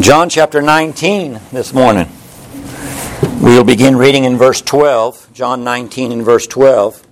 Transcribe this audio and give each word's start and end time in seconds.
John 0.00 0.30
chapter 0.30 0.62
19 0.62 1.38
this 1.52 1.74
morning. 1.74 2.08
We'll 3.42 3.62
begin 3.62 3.94
reading 3.96 4.24
in 4.24 4.38
verse 4.38 4.62
12. 4.62 5.34
John 5.34 5.64
19 5.64 6.12
and 6.12 6.24
verse 6.24 6.46
12. 6.46 7.06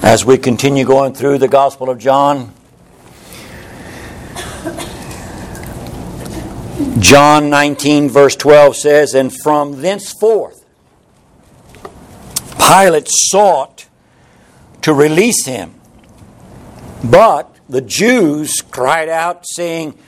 As 0.00 0.24
we 0.24 0.38
continue 0.38 0.84
going 0.84 1.14
through 1.14 1.38
the 1.38 1.48
Gospel 1.48 1.90
of 1.90 1.98
John, 1.98 2.54
John 7.00 7.50
19, 7.50 8.08
verse 8.08 8.36
12 8.36 8.76
says, 8.76 9.14
And 9.14 9.36
from 9.42 9.82
thenceforth 9.82 10.64
Pilate 12.60 13.08
sought 13.08 13.88
to 14.82 14.94
release 14.94 15.46
him. 15.46 15.74
But 17.02 17.56
the 17.68 17.80
Jews 17.80 18.62
cried 18.62 19.08
out, 19.08 19.46
saying, 19.48 19.98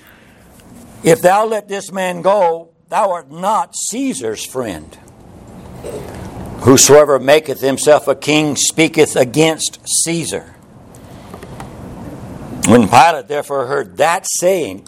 if 1.03 1.23
thou 1.23 1.47
let 1.47 1.69
this 1.69 1.91
man 1.93 2.23
go, 2.23 2.71
thou 2.89 3.13
art 3.13 3.31
not 3.31 3.75
Caesar's 3.75 4.45
friend. 4.45 4.99
Whosoever 6.61 7.19
maketh 7.19 7.61
himself 7.61 8.07
a 8.07 8.15
king 8.15 8.57
speaketh 8.57 9.17
against 9.17 9.79
Caesar. 10.05 10.55
When 12.69 12.89
Pilate 12.89 13.29
therefore 13.29 13.67
heard 13.67 13.97
that 13.97 14.27
saying, 14.29 14.87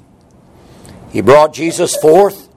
he 1.10 1.20
brought 1.20 1.54
Jesus 1.54 1.96
forth, 1.96 2.48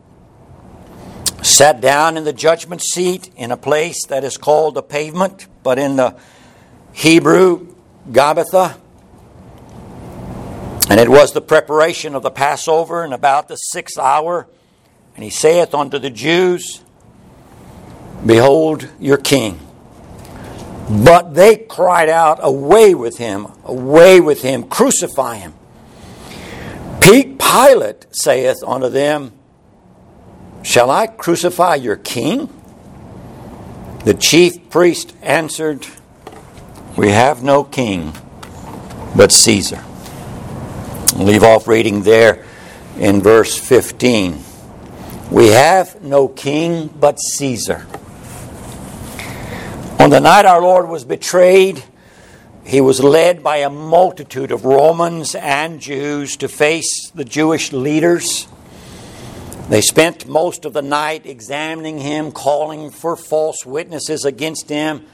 sat 1.41 1.79
down 1.79 2.17
in 2.17 2.23
the 2.23 2.33
judgment 2.33 2.81
seat 2.81 3.29
in 3.35 3.51
a 3.51 3.57
place 3.57 4.05
that 4.07 4.23
is 4.23 4.37
called 4.37 4.75
the 4.75 4.83
pavement, 4.83 5.47
but 5.63 5.79
in 5.79 5.95
the 5.95 6.17
Hebrew, 6.93 7.75
Gabbatha. 8.09 8.77
And 10.89 10.99
it 10.99 11.09
was 11.09 11.33
the 11.33 11.41
preparation 11.41 12.15
of 12.15 12.23
the 12.23 12.31
Passover, 12.31 13.03
and 13.03 13.13
about 13.13 13.47
the 13.47 13.55
sixth 13.55 13.97
hour. 13.97 14.47
And 15.15 15.23
he 15.23 15.29
saith 15.29 15.73
unto 15.73 15.97
the 15.97 16.09
Jews, 16.09 16.81
Behold 18.25 18.89
your 18.99 19.17
king. 19.17 19.59
But 20.89 21.33
they 21.33 21.57
cried 21.57 22.09
out, 22.09 22.39
Away 22.41 22.93
with 22.93 23.17
him, 23.17 23.47
away 23.63 24.21
with 24.21 24.41
him, 24.41 24.63
crucify 24.63 25.37
him. 25.37 25.53
Pilate 27.55 28.05
saith 28.11 28.61
unto 28.65 28.89
them, 28.89 29.31
Shall 30.61 30.91
I 30.91 31.07
crucify 31.07 31.75
your 31.75 31.95
king? 31.95 32.49
The 34.03 34.13
chief 34.13 34.69
priest 34.69 35.15
answered, 35.21 35.87
We 36.97 37.09
have 37.09 37.43
no 37.43 37.63
king 37.63 38.13
but 39.15 39.31
Caesar 39.31 39.83
leave 41.15 41.43
off 41.43 41.67
reading 41.67 42.03
there 42.03 42.45
in 42.97 43.21
verse 43.21 43.57
15. 43.57 44.43
We 45.31 45.47
have 45.47 46.01
no 46.03 46.27
king 46.27 46.87
but 46.87 47.19
Caesar. 47.19 47.87
On 49.99 50.09
the 50.09 50.19
night 50.19 50.45
our 50.45 50.61
Lord 50.61 50.87
was 50.87 51.05
betrayed, 51.05 51.83
he 52.65 52.81
was 52.81 53.01
led 53.01 53.41
by 53.41 53.57
a 53.57 53.69
multitude 53.69 54.51
of 54.51 54.65
Romans 54.65 55.35
and 55.35 55.79
Jews 55.79 56.35
to 56.37 56.47
face 56.47 57.09
the 57.13 57.23
Jewish 57.23 57.71
leaders. 57.71 58.47
They 59.69 59.81
spent 59.81 60.27
most 60.27 60.65
of 60.65 60.73
the 60.73 60.81
night 60.81 61.25
examining 61.25 61.99
him, 61.99 62.31
calling 62.31 62.91
for 62.91 63.15
false 63.15 63.65
witnesses 63.65 64.25
against 64.25 64.69
him. 64.69 65.05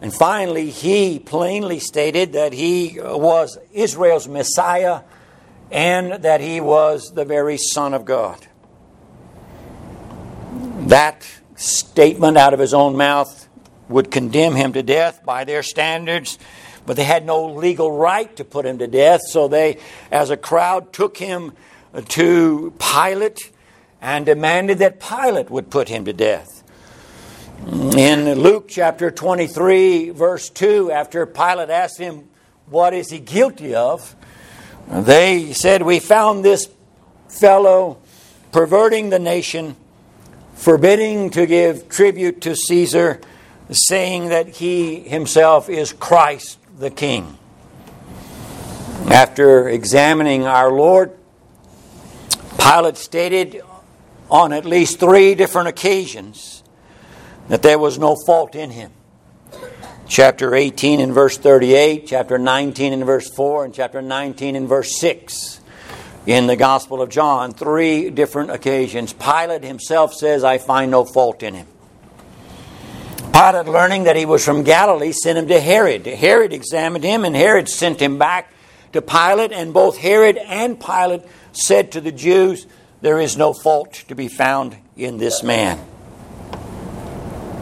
And 0.00 0.12
finally, 0.12 0.70
he 0.70 1.18
plainly 1.20 1.78
stated 1.78 2.32
that 2.32 2.52
he 2.52 2.98
was 3.00 3.58
Israel's 3.72 4.26
Messiah 4.26 5.02
and 5.72 6.22
that 6.22 6.42
he 6.42 6.60
was 6.60 7.12
the 7.14 7.24
very 7.24 7.56
Son 7.56 7.94
of 7.94 8.04
God. 8.04 8.46
That 10.88 11.26
statement 11.56 12.36
out 12.36 12.52
of 12.52 12.60
his 12.60 12.74
own 12.74 12.96
mouth 12.96 13.48
would 13.88 14.10
condemn 14.10 14.54
him 14.54 14.74
to 14.74 14.82
death 14.82 15.24
by 15.24 15.44
their 15.44 15.62
standards, 15.62 16.38
but 16.84 16.96
they 16.96 17.04
had 17.04 17.24
no 17.24 17.46
legal 17.46 17.90
right 17.90 18.34
to 18.36 18.44
put 18.44 18.66
him 18.66 18.78
to 18.78 18.86
death, 18.86 19.22
so 19.28 19.48
they, 19.48 19.78
as 20.10 20.30
a 20.30 20.36
crowd, 20.36 20.92
took 20.92 21.16
him 21.16 21.52
to 22.08 22.72
Pilate 22.78 23.50
and 24.00 24.26
demanded 24.26 24.78
that 24.78 25.00
Pilate 25.00 25.50
would 25.50 25.70
put 25.70 25.88
him 25.88 26.04
to 26.04 26.12
death. 26.12 26.62
In 27.66 28.40
Luke 28.40 28.66
chapter 28.68 29.10
23, 29.10 30.10
verse 30.10 30.50
2, 30.50 30.90
after 30.90 31.24
Pilate 31.24 31.70
asked 31.70 31.98
him, 31.98 32.28
What 32.66 32.92
is 32.92 33.10
he 33.10 33.20
guilty 33.20 33.74
of? 33.74 34.16
They 34.92 35.54
said, 35.54 35.82
We 35.82 36.00
found 36.00 36.44
this 36.44 36.68
fellow 37.26 37.96
perverting 38.52 39.08
the 39.08 39.18
nation, 39.18 39.74
forbidding 40.54 41.30
to 41.30 41.46
give 41.46 41.88
tribute 41.88 42.42
to 42.42 42.54
Caesar, 42.54 43.18
saying 43.70 44.28
that 44.28 44.48
he 44.48 45.00
himself 45.00 45.70
is 45.70 45.94
Christ 45.94 46.58
the 46.78 46.90
King. 46.90 47.38
After 49.10 49.66
examining 49.66 50.46
our 50.46 50.70
Lord, 50.70 51.16
Pilate 52.58 52.98
stated 52.98 53.62
on 54.30 54.52
at 54.52 54.66
least 54.66 55.00
three 55.00 55.34
different 55.34 55.68
occasions 55.68 56.62
that 57.48 57.62
there 57.62 57.78
was 57.78 57.98
no 57.98 58.14
fault 58.26 58.54
in 58.54 58.70
him 58.70 58.92
chapter 60.12 60.54
18 60.54 61.00
and 61.00 61.14
verse 61.14 61.38
38, 61.38 62.06
chapter 62.06 62.36
19 62.36 62.92
and 62.92 63.06
verse 63.06 63.30
4, 63.30 63.64
and 63.64 63.72
chapter 63.72 64.02
19 64.02 64.56
and 64.56 64.68
verse 64.68 65.00
6 65.00 65.58
in 66.26 66.46
the 66.46 66.54
Gospel 66.54 67.00
of 67.00 67.08
John. 67.08 67.52
Three 67.52 68.10
different 68.10 68.50
occasions. 68.50 69.14
Pilate 69.14 69.64
himself 69.64 70.12
says, 70.12 70.44
I 70.44 70.58
find 70.58 70.90
no 70.90 71.06
fault 71.06 71.42
in 71.42 71.54
him. 71.54 71.66
Pilate, 73.32 73.66
learning 73.66 74.04
that 74.04 74.16
he 74.16 74.26
was 74.26 74.44
from 74.44 74.64
Galilee, 74.64 75.12
sent 75.12 75.38
him 75.38 75.48
to 75.48 75.58
Herod. 75.58 76.04
Herod 76.04 76.52
examined 76.52 77.04
him, 77.04 77.24
and 77.24 77.34
Herod 77.34 77.66
sent 77.66 77.98
him 77.98 78.18
back 78.18 78.52
to 78.92 79.00
Pilate, 79.00 79.52
and 79.52 79.72
both 79.72 79.96
Herod 79.96 80.36
and 80.36 80.78
Pilate 80.78 81.22
said 81.52 81.92
to 81.92 82.02
the 82.02 82.12
Jews, 82.12 82.66
There 83.00 83.18
is 83.18 83.38
no 83.38 83.54
fault 83.54 83.94
to 84.08 84.14
be 84.14 84.28
found 84.28 84.76
in 84.94 85.16
this 85.16 85.42
man. 85.42 85.82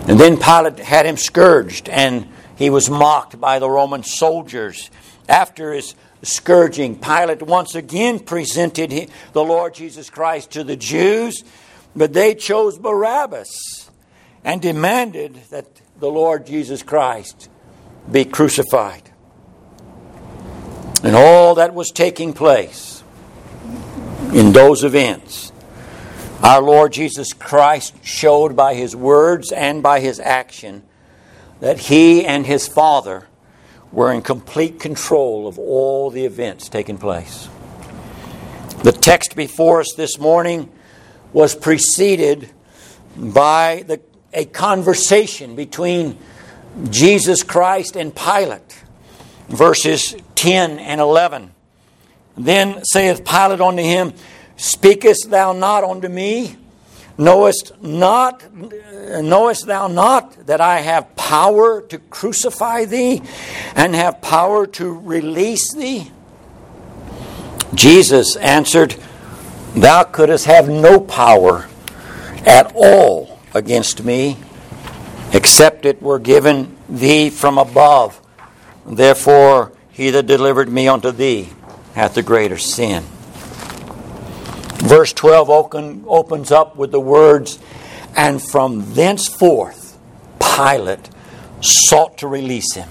And 0.08 0.18
then 0.18 0.36
Pilate 0.36 0.80
had 0.80 1.06
him 1.06 1.16
scourged, 1.16 1.88
and 1.88 2.26
he 2.60 2.68
was 2.68 2.90
mocked 2.90 3.40
by 3.40 3.58
the 3.58 3.70
Roman 3.70 4.02
soldiers. 4.02 4.90
After 5.26 5.72
his 5.72 5.94
scourging, 6.20 6.94
Pilate 6.94 7.40
once 7.40 7.74
again 7.74 8.18
presented 8.18 9.10
the 9.32 9.42
Lord 9.42 9.72
Jesus 9.72 10.10
Christ 10.10 10.50
to 10.50 10.62
the 10.62 10.76
Jews, 10.76 11.42
but 11.96 12.12
they 12.12 12.34
chose 12.34 12.78
Barabbas 12.78 13.90
and 14.44 14.60
demanded 14.60 15.36
that 15.48 15.80
the 15.98 16.10
Lord 16.10 16.44
Jesus 16.44 16.82
Christ 16.82 17.48
be 18.12 18.26
crucified. 18.26 19.10
And 21.02 21.16
all 21.16 21.54
that 21.54 21.72
was 21.72 21.90
taking 21.90 22.34
place 22.34 23.02
in 24.34 24.52
those 24.52 24.84
events, 24.84 25.50
our 26.42 26.60
Lord 26.60 26.92
Jesus 26.92 27.32
Christ 27.32 27.94
showed 28.04 28.54
by 28.54 28.74
his 28.74 28.94
words 28.94 29.50
and 29.50 29.82
by 29.82 30.00
his 30.00 30.20
action 30.20 30.82
that 31.60 31.78
he 31.78 32.24
and 32.24 32.46
his 32.46 32.66
father 32.66 33.26
were 33.92 34.12
in 34.12 34.22
complete 34.22 34.80
control 34.80 35.46
of 35.46 35.58
all 35.58 36.10
the 36.10 36.24
events 36.24 36.68
taking 36.68 36.98
place. 36.98 37.48
The 38.82 38.92
text 38.92 39.36
before 39.36 39.80
us 39.80 39.92
this 39.96 40.18
morning 40.18 40.70
was 41.32 41.54
preceded 41.54 42.50
by 43.16 43.84
the, 43.86 44.00
a 44.32 44.46
conversation 44.46 45.54
between 45.54 46.18
Jesus 46.88 47.42
Christ 47.42 47.96
and 47.96 48.14
Pilate, 48.14 48.84
verses 49.48 50.16
10 50.36 50.78
and 50.78 51.00
11. 51.00 51.52
Then 52.36 52.84
saith 52.84 53.24
Pilate 53.24 53.60
unto 53.60 53.82
him, 53.82 54.14
Speakest 54.56 55.30
thou 55.30 55.52
not 55.52 55.84
unto 55.84 56.08
me? 56.08 56.56
Knowest 57.20 57.82
not 57.82 58.42
knowest 58.54 59.66
thou 59.66 59.88
not 59.88 60.46
that 60.46 60.62
I 60.62 60.78
have 60.80 61.14
power 61.16 61.82
to 61.82 61.98
crucify 61.98 62.86
thee 62.86 63.20
and 63.76 63.94
have 63.94 64.22
power 64.22 64.66
to 64.66 64.98
release 64.98 65.74
thee? 65.74 66.10
Jesus 67.74 68.36
answered, 68.36 68.96
Thou 69.74 70.04
couldst 70.04 70.46
have 70.46 70.70
no 70.70 70.98
power 70.98 71.68
at 72.46 72.72
all 72.74 73.38
against 73.52 74.02
me, 74.02 74.38
except 75.34 75.84
it 75.84 76.00
were 76.00 76.18
given 76.18 76.74
thee 76.88 77.28
from 77.28 77.58
above. 77.58 78.18
Therefore, 78.86 79.72
he 79.90 80.08
that 80.08 80.26
delivered 80.26 80.70
me 80.70 80.88
unto 80.88 81.10
thee 81.10 81.50
hath 81.94 82.14
the 82.14 82.22
greater 82.22 82.56
sin. 82.56 83.04
Verse 84.80 85.12
12 85.12 85.50
open, 85.50 86.04
opens 86.06 86.50
up 86.50 86.76
with 86.76 86.90
the 86.90 87.00
words, 87.00 87.58
And 88.16 88.42
from 88.42 88.94
thenceforth 88.94 89.98
Pilate 90.40 91.10
sought 91.60 92.18
to 92.18 92.26
release 92.26 92.74
him. 92.74 92.88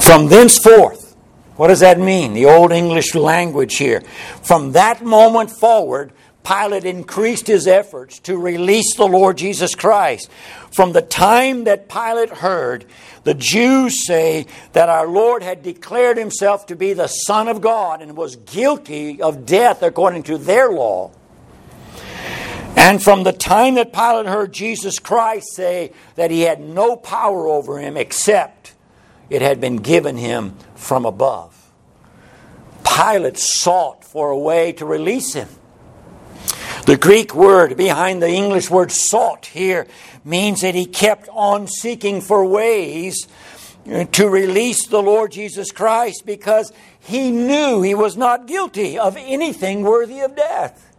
From 0.00 0.28
thenceforth, 0.28 1.16
What 1.56 1.68
does 1.68 1.80
that 1.80 2.00
mean? 2.00 2.34
The 2.34 2.46
Old 2.46 2.72
English 2.72 3.14
language 3.14 3.76
here. 3.76 4.02
From 4.42 4.72
that 4.72 5.04
moment 5.04 5.50
forward, 5.52 6.12
Pilate 6.44 6.84
increased 6.84 7.46
his 7.46 7.66
efforts 7.66 8.18
to 8.20 8.36
release 8.36 8.94
the 8.96 9.06
Lord 9.06 9.38
Jesus 9.38 9.74
Christ. 9.74 10.30
From 10.70 10.92
the 10.92 11.02
time 11.02 11.64
that 11.64 11.88
Pilate 11.88 12.28
heard 12.30 12.84
the 13.24 13.34
Jews 13.34 14.06
say 14.06 14.46
that 14.74 14.90
our 14.90 15.08
Lord 15.08 15.42
had 15.42 15.62
declared 15.62 16.18
himself 16.18 16.66
to 16.66 16.76
be 16.76 16.92
the 16.92 17.06
Son 17.06 17.48
of 17.48 17.62
God 17.62 18.02
and 18.02 18.16
was 18.16 18.36
guilty 18.36 19.22
of 19.22 19.46
death 19.46 19.82
according 19.82 20.24
to 20.24 20.36
their 20.36 20.70
law, 20.70 21.10
and 22.76 23.02
from 23.02 23.22
the 23.22 23.32
time 23.32 23.76
that 23.76 23.94
Pilate 23.94 24.26
heard 24.26 24.52
Jesus 24.52 24.98
Christ 24.98 25.54
say 25.54 25.92
that 26.16 26.30
he 26.30 26.42
had 26.42 26.60
no 26.60 26.96
power 26.96 27.46
over 27.46 27.78
him 27.78 27.96
except 27.96 28.74
it 29.30 29.40
had 29.40 29.60
been 29.60 29.76
given 29.76 30.18
him 30.18 30.56
from 30.74 31.06
above, 31.06 31.72
Pilate 32.84 33.38
sought 33.38 34.04
for 34.04 34.30
a 34.30 34.38
way 34.38 34.72
to 34.72 34.84
release 34.84 35.32
him. 35.32 35.48
The 36.86 36.98
Greek 36.98 37.34
word 37.34 37.78
behind 37.78 38.20
the 38.20 38.28
English 38.28 38.68
word 38.68 38.92
sought 38.92 39.46
here 39.46 39.86
means 40.22 40.60
that 40.60 40.74
he 40.74 40.84
kept 40.84 41.30
on 41.32 41.66
seeking 41.66 42.20
for 42.20 42.44
ways 42.44 43.26
uh, 43.90 44.04
to 44.04 44.28
release 44.28 44.86
the 44.86 45.00
Lord 45.00 45.32
Jesus 45.32 45.72
Christ 45.72 46.24
because 46.26 46.74
he 47.00 47.30
knew 47.30 47.80
he 47.80 47.94
was 47.94 48.18
not 48.18 48.46
guilty 48.46 48.98
of 48.98 49.16
anything 49.16 49.82
worthy 49.82 50.20
of 50.20 50.36
death. 50.36 50.94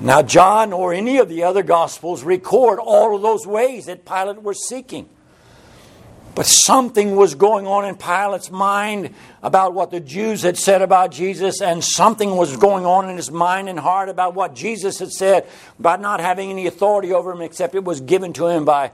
Now, 0.00 0.22
John 0.22 0.72
or 0.72 0.94
any 0.94 1.18
of 1.18 1.28
the 1.28 1.42
other 1.42 1.62
Gospels 1.62 2.24
record 2.24 2.78
all 2.78 3.14
of 3.14 3.20
those 3.20 3.46
ways 3.46 3.84
that 3.84 4.06
Pilate 4.06 4.42
was 4.42 4.66
seeking. 4.66 5.10
But 6.34 6.46
something 6.46 7.16
was 7.16 7.34
going 7.34 7.66
on 7.66 7.84
in 7.84 7.96
Pilate's 7.96 8.50
mind 8.50 9.14
about 9.42 9.74
what 9.74 9.90
the 9.90 10.00
Jews 10.00 10.42
had 10.42 10.56
said 10.56 10.80
about 10.80 11.10
Jesus, 11.10 11.60
and 11.60 11.82
something 11.82 12.36
was 12.36 12.56
going 12.56 12.86
on 12.86 13.10
in 13.10 13.16
his 13.16 13.30
mind 13.30 13.68
and 13.68 13.78
heart 13.78 14.08
about 14.08 14.34
what 14.34 14.54
Jesus 14.54 15.00
had 15.00 15.10
said 15.10 15.46
about 15.78 16.00
not 16.00 16.20
having 16.20 16.50
any 16.50 16.66
authority 16.66 17.12
over 17.12 17.32
him 17.32 17.40
except 17.40 17.74
it 17.74 17.84
was 17.84 18.00
given 18.00 18.32
to 18.34 18.46
him 18.46 18.64
by 18.64 18.92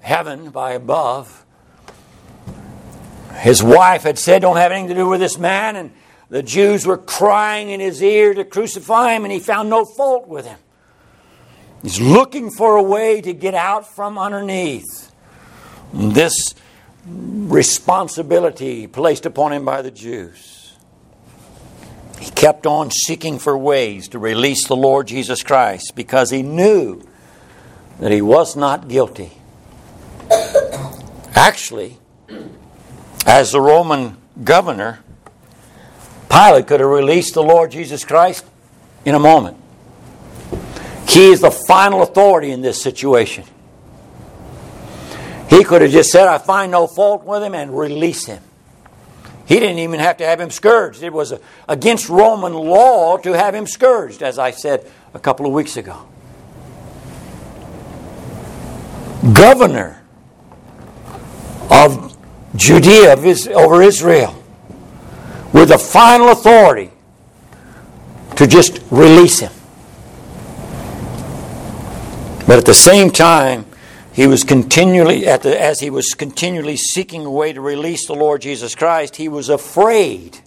heaven, 0.00 0.50
by 0.50 0.72
above. 0.72 1.44
His 3.36 3.62
wife 3.62 4.02
had 4.02 4.18
said, 4.18 4.42
Don't 4.42 4.56
have 4.56 4.72
anything 4.72 4.88
to 4.88 4.94
do 4.94 5.08
with 5.08 5.20
this 5.20 5.38
man, 5.38 5.76
and 5.76 5.92
the 6.28 6.42
Jews 6.42 6.84
were 6.84 6.98
crying 6.98 7.70
in 7.70 7.80
his 7.80 8.02
ear 8.02 8.34
to 8.34 8.44
crucify 8.44 9.14
him, 9.14 9.24
and 9.24 9.32
he 9.32 9.38
found 9.38 9.70
no 9.70 9.84
fault 9.84 10.28
with 10.28 10.46
him. 10.46 10.58
He's 11.82 12.00
looking 12.00 12.50
for 12.50 12.76
a 12.76 12.82
way 12.82 13.20
to 13.20 13.32
get 13.32 13.54
out 13.54 13.94
from 13.94 14.18
underneath 14.18 15.12
this 15.92 16.54
responsibility 17.06 18.86
placed 18.86 19.26
upon 19.26 19.52
him 19.52 19.64
by 19.64 19.82
the 19.82 19.90
Jews. 19.90 20.74
He 22.18 22.30
kept 22.30 22.66
on 22.66 22.90
seeking 22.90 23.38
for 23.38 23.58
ways 23.58 24.08
to 24.08 24.18
release 24.18 24.68
the 24.68 24.76
Lord 24.76 25.08
Jesus 25.08 25.42
Christ 25.42 25.94
because 25.96 26.30
he 26.30 26.42
knew 26.42 27.02
that 27.98 28.12
he 28.12 28.22
was 28.22 28.54
not 28.54 28.88
guilty. 28.88 29.32
Actually, 31.34 31.98
as 33.26 33.52
the 33.52 33.60
Roman 33.60 34.16
governor, 34.44 35.00
Pilate 36.30 36.66
could 36.66 36.80
have 36.80 36.88
released 36.88 37.34
the 37.34 37.42
Lord 37.42 37.72
Jesus 37.72 38.04
Christ 38.04 38.44
in 39.04 39.14
a 39.14 39.18
moment. 39.18 39.56
He 41.08 41.30
is 41.30 41.40
the 41.40 41.50
final 41.50 42.02
authority 42.02 42.52
in 42.52 42.62
this 42.62 42.80
situation. 42.80 43.44
He 45.52 45.64
could 45.64 45.82
have 45.82 45.90
just 45.90 46.10
said, 46.10 46.28
I 46.28 46.38
find 46.38 46.72
no 46.72 46.86
fault 46.86 47.24
with 47.24 47.42
him 47.42 47.54
and 47.54 47.76
release 47.76 48.24
him. 48.24 48.42
He 49.44 49.60
didn't 49.60 49.80
even 49.80 50.00
have 50.00 50.16
to 50.16 50.24
have 50.24 50.40
him 50.40 50.48
scourged. 50.48 51.02
It 51.02 51.12
was 51.12 51.34
against 51.68 52.08
Roman 52.08 52.54
law 52.54 53.18
to 53.18 53.32
have 53.32 53.54
him 53.54 53.66
scourged, 53.66 54.22
as 54.22 54.38
I 54.38 54.50
said 54.50 54.90
a 55.12 55.18
couple 55.18 55.44
of 55.44 55.52
weeks 55.52 55.76
ago. 55.76 56.06
Governor 59.34 60.02
of 61.70 62.16
Judea 62.56 63.12
over 63.54 63.82
Israel 63.82 64.42
with 65.52 65.68
the 65.68 65.78
final 65.78 66.30
authority 66.30 66.90
to 68.36 68.46
just 68.46 68.80
release 68.90 69.40
him. 69.40 69.52
But 72.46 72.56
at 72.56 72.64
the 72.64 72.72
same 72.72 73.10
time, 73.10 73.66
he 74.12 74.26
was 74.26 74.44
continually, 74.44 75.24
the, 75.24 75.56
as 75.58 75.80
he 75.80 75.88
was 75.88 76.12
continually 76.14 76.76
seeking 76.76 77.24
a 77.24 77.30
way 77.30 77.52
to 77.52 77.60
release 77.60 78.06
the 78.06 78.14
Lord 78.14 78.42
Jesus 78.42 78.74
Christ, 78.74 79.16
he 79.16 79.28
was 79.28 79.48
afraid. 79.48 80.40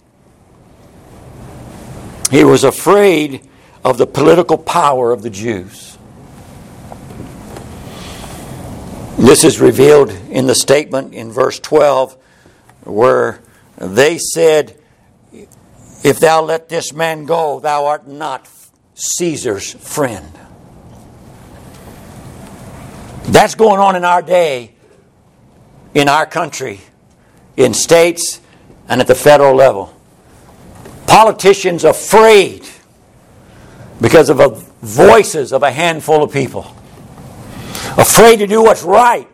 He 2.30 2.44
was 2.44 2.62
afraid 2.62 3.48
of 3.84 3.98
the 3.98 4.06
political 4.06 4.56
power 4.56 5.12
of 5.12 5.22
the 5.22 5.30
Jews. 5.30 5.98
This 9.18 9.44
is 9.44 9.60
revealed 9.60 10.10
in 10.10 10.46
the 10.46 10.54
statement 10.54 11.14
in 11.14 11.32
verse 11.32 11.58
12 11.58 12.16
where 12.84 13.40
they 13.78 14.18
said, 14.18 14.78
if 16.04 16.20
thou 16.20 16.42
let 16.42 16.68
this 16.68 16.92
man 16.92 17.24
go, 17.24 17.58
thou 17.58 17.86
art 17.86 18.06
not 18.06 18.48
Caesar's 18.94 19.72
friend. 19.72 20.38
That's 23.28 23.54
going 23.54 23.80
on 23.80 23.96
in 23.96 24.04
our 24.04 24.22
day, 24.22 24.72
in 25.94 26.08
our 26.08 26.26
country, 26.26 26.80
in 27.56 27.74
states, 27.74 28.40
and 28.88 29.00
at 29.00 29.06
the 29.06 29.14
federal 29.14 29.54
level. 29.54 29.92
Politicians 31.06 31.84
afraid 31.84 32.66
because 34.00 34.28
of 34.28 34.38
the 34.38 34.48
voices 34.82 35.52
of 35.52 35.62
a 35.62 35.70
handful 35.70 36.22
of 36.22 36.32
people. 36.32 36.62
Afraid 37.96 38.38
to 38.38 38.46
do 38.46 38.62
what's 38.62 38.82
right. 38.82 39.28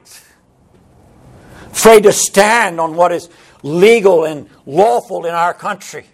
Afraid 1.67 2.05
to 2.05 2.12
stand 2.12 2.81
on 2.81 2.97
what 2.97 3.12
is 3.12 3.29
legal 3.62 4.25
and 4.25 4.49
lawful 4.67 5.27
in 5.27 5.35
our 5.35 5.53
country. 5.53 6.06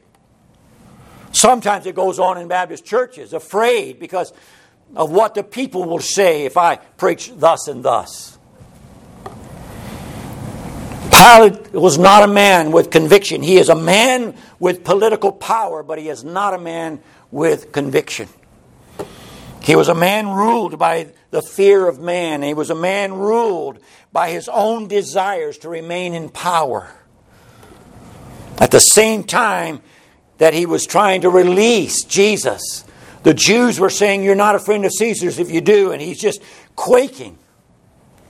Sometimes 1.31 1.87
it 1.87 1.95
goes 1.95 2.19
on 2.19 2.39
in 2.39 2.49
Baptist 2.49 2.85
churches, 2.85 3.33
afraid 3.33 4.01
because 4.01 4.33
of 4.97 5.11
what 5.11 5.35
the 5.35 5.43
people 5.43 5.85
will 5.85 6.01
say 6.01 6.45
if 6.45 6.57
I 6.57 6.77
preach 6.77 7.33
thus 7.37 7.69
and 7.69 7.85
thus. 7.85 8.39
Pilate 11.11 11.73
was 11.73 11.99
not 11.99 12.23
a 12.23 12.27
man 12.27 12.71
with 12.71 12.91
conviction. 12.91 13.43
He 13.43 13.59
is 13.59 13.69
a 13.69 13.75
man 13.75 14.35
with 14.59 14.85
political 14.85 15.33
power, 15.33 15.83
but 15.83 15.99
he 15.99 16.09
is 16.09 16.25
not 16.25 16.55
a 16.55 16.59
man 16.59 17.01
with 17.31 17.73
conviction. 17.73 18.29
He 19.63 19.77
was 19.77 19.89
a 19.89 19.95
man 19.95 20.29
ruled 20.29 20.79
by 20.79 21.09
the 21.31 21.43
fear 21.43 21.89
of 21.89 21.99
man. 21.99 22.43
He 22.43 22.55
was 22.55 22.71
a 22.71 22.75
man 22.75 23.13
ruled 23.13 23.79
by 24.13 24.31
his 24.31 24.49
own 24.49 24.89
desires 24.89 25.59
to 25.59 25.69
remain 25.69 26.15
in 26.15 26.31
power. 26.31 26.91
At 28.59 28.71
the 28.71 28.81
same 28.81 29.25
time, 29.25 29.83
that 30.39 30.55
he 30.55 30.67
was 30.67 30.87
trying 30.87 31.21
to 31.21 31.31
release 31.31 32.05
Jesus. 32.05 32.85
The 33.23 33.35
Jews 33.35 33.81
were 33.81 33.91
saying, 33.91 34.23
You're 34.23 34.35
not 34.35 34.55
a 34.55 34.59
friend 34.59 34.85
of 34.85 34.93
Caesar's 34.93 35.39
if 35.39 35.51
you 35.51 35.61
do, 35.61 35.93
and 35.93 36.01
he's 36.01 36.21
just 36.21 36.43
quaking 36.77 37.39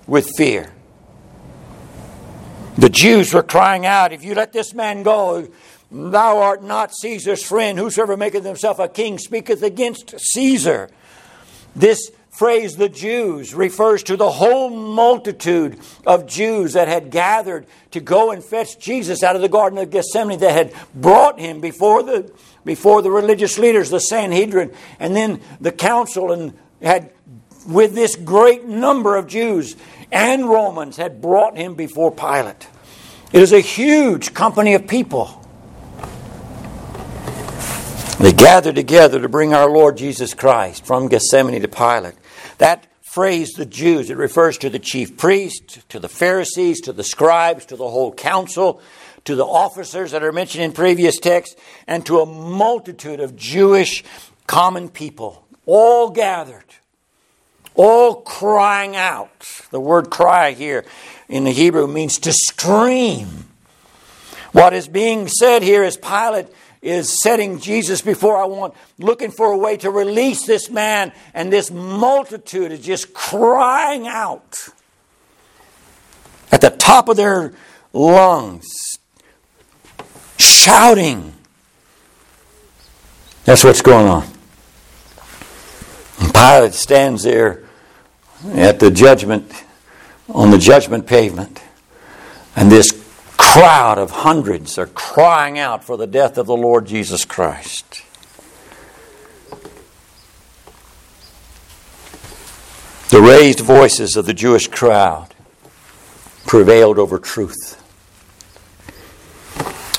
with 0.06 0.30
fear. 0.36 0.72
The 2.78 2.88
Jews 2.88 3.34
were 3.34 3.42
crying 3.42 3.86
out, 3.86 4.12
If 4.12 4.24
you 4.24 4.34
let 4.34 4.52
this 4.52 4.72
man 4.72 5.02
go, 5.02 5.48
thou 5.90 6.38
art 6.38 6.62
not 6.62 6.94
Caesar's 6.94 7.42
friend. 7.42 7.78
Whosoever 7.78 8.16
maketh 8.16 8.44
himself 8.44 8.78
a 8.78 8.88
king 8.88 9.18
speaketh 9.18 9.62
against 9.62 10.18
Caesar. 10.18 10.88
This 11.74 12.10
phrase, 12.30 12.76
the 12.76 12.88
Jews, 12.88 13.52
refers 13.52 14.04
to 14.04 14.16
the 14.16 14.30
whole 14.30 14.70
multitude 14.70 15.78
of 16.06 16.26
Jews 16.26 16.74
that 16.74 16.86
had 16.86 17.10
gathered 17.10 17.66
to 17.90 18.00
go 18.00 18.30
and 18.30 18.44
fetch 18.44 18.78
Jesus 18.78 19.24
out 19.24 19.34
of 19.34 19.42
the 19.42 19.48
Garden 19.48 19.78
of 19.78 19.90
Gethsemane, 19.90 20.38
that 20.38 20.52
had 20.52 20.72
brought 20.94 21.40
him 21.40 21.60
before 21.60 22.04
the, 22.04 22.32
before 22.68 23.02
the 23.02 23.10
religious 23.10 23.58
leaders, 23.58 23.90
the 23.90 23.98
Sanhedrin, 23.98 24.70
and 25.00 25.16
then 25.16 25.40
the 25.60 25.72
council, 25.72 26.30
and 26.30 26.52
had, 26.80 27.10
with 27.66 27.94
this 27.94 28.14
great 28.14 28.66
number 28.66 29.16
of 29.16 29.26
Jews 29.26 29.74
and 30.12 30.48
Romans, 30.48 30.96
had 30.96 31.20
brought 31.20 31.56
him 31.56 31.74
before 31.74 32.12
Pilate. 32.12 32.68
It 33.32 33.42
is 33.42 33.52
a 33.52 33.60
huge 33.60 34.34
company 34.34 34.74
of 34.74 34.86
people. 34.86 35.34
They 38.20 38.32
gathered 38.32 38.76
together 38.76 39.20
to 39.20 39.28
bring 39.28 39.54
our 39.54 39.70
Lord 39.70 39.96
Jesus 39.96 40.34
Christ 40.34 40.84
from 40.84 41.08
Gethsemane 41.08 41.62
to 41.62 41.68
Pilate. 41.68 42.14
That 42.58 42.86
phrase, 43.00 43.52
the 43.52 43.64
Jews, 43.64 44.10
it 44.10 44.16
refers 44.16 44.58
to 44.58 44.68
the 44.68 44.78
chief 44.78 45.16
priests, 45.16 45.78
to 45.88 45.98
the 45.98 46.08
Pharisees, 46.08 46.82
to 46.82 46.92
the 46.92 47.04
scribes, 47.04 47.64
to 47.66 47.76
the 47.76 47.88
whole 47.88 48.12
council, 48.12 48.82
to 49.28 49.34
the 49.36 49.44
officers 49.44 50.12
that 50.12 50.22
are 50.22 50.32
mentioned 50.32 50.64
in 50.64 50.72
previous 50.72 51.18
texts, 51.18 51.54
and 51.86 52.06
to 52.06 52.20
a 52.20 52.24
multitude 52.24 53.20
of 53.20 53.36
Jewish 53.36 54.02
common 54.46 54.88
people, 54.88 55.44
all 55.66 56.08
gathered, 56.08 56.64
all 57.74 58.22
crying 58.22 58.96
out. 58.96 59.66
The 59.70 59.80
word 59.80 60.08
cry 60.08 60.52
here 60.52 60.86
in 61.28 61.44
the 61.44 61.50
Hebrew 61.50 61.86
means 61.86 62.18
to 62.20 62.32
scream. 62.32 63.44
What 64.52 64.72
is 64.72 64.88
being 64.88 65.28
said 65.28 65.62
here 65.62 65.84
is 65.84 65.98
Pilate 65.98 66.46
is 66.80 67.20
setting 67.22 67.58
Jesus 67.58 68.00
before 68.00 68.38
I 68.38 68.46
want, 68.46 68.72
looking 68.96 69.30
for 69.30 69.52
a 69.52 69.58
way 69.58 69.76
to 69.76 69.90
release 69.90 70.46
this 70.46 70.70
man, 70.70 71.12
and 71.34 71.52
this 71.52 71.70
multitude 71.70 72.72
is 72.72 72.80
just 72.80 73.12
crying 73.12 74.08
out 74.08 74.70
at 76.50 76.62
the 76.62 76.70
top 76.70 77.10
of 77.10 77.18
their 77.18 77.52
lungs, 77.92 78.87
shouting. 80.58 81.32
That's 83.44 83.64
what's 83.64 83.82
going 83.82 84.06
on. 84.06 84.24
And 86.20 86.34
Pilate 86.34 86.74
stands 86.74 87.22
there 87.22 87.64
at 88.52 88.80
the 88.80 88.90
judgment, 88.90 89.50
on 90.28 90.50
the 90.50 90.58
judgment 90.58 91.06
pavement, 91.06 91.62
and 92.56 92.70
this 92.70 92.92
crowd 93.36 93.98
of 93.98 94.10
hundreds 94.10 94.78
are 94.78 94.86
crying 94.86 95.58
out 95.58 95.84
for 95.84 95.96
the 95.96 96.06
death 96.06 96.36
of 96.38 96.46
the 96.46 96.56
Lord 96.56 96.86
Jesus 96.86 97.24
Christ. 97.24 98.02
The 103.10 103.20
raised 103.22 103.60
voices 103.60 104.16
of 104.16 104.26
the 104.26 104.34
Jewish 104.34 104.68
crowd 104.68 105.34
prevailed 106.46 106.98
over 106.98 107.18
truth. 107.18 107.82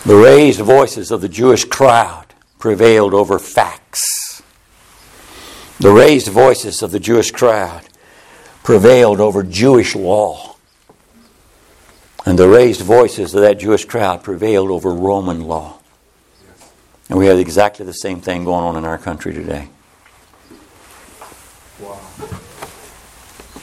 The 0.05 0.15
raised 0.15 0.61
voices 0.61 1.11
of 1.11 1.21
the 1.21 1.29
Jewish 1.29 1.65
crowd 1.65 2.27
prevailed 2.57 3.13
over 3.13 3.37
facts. 3.37 4.41
The 5.79 5.91
raised 5.91 6.27
voices 6.29 6.81
of 6.81 6.91
the 6.91 6.99
Jewish 6.99 7.31
crowd 7.31 7.83
prevailed 8.63 9.19
over 9.19 9.43
Jewish 9.43 9.95
law. 9.95 10.55
And 12.25 12.37
the 12.37 12.47
raised 12.47 12.81
voices 12.81 13.33
of 13.33 13.41
that 13.41 13.59
Jewish 13.59 13.85
crowd 13.85 14.23
prevailed 14.23 14.69
over 14.69 14.93
Roman 14.93 15.41
law. 15.41 15.79
And 17.09 17.17
we 17.17 17.25
have 17.25 17.39
exactly 17.39 17.85
the 17.85 17.93
same 17.93 18.21
thing 18.21 18.45
going 18.45 18.63
on 18.63 18.75
in 18.77 18.85
our 18.85 18.97
country 18.97 19.33
today. 19.33 19.69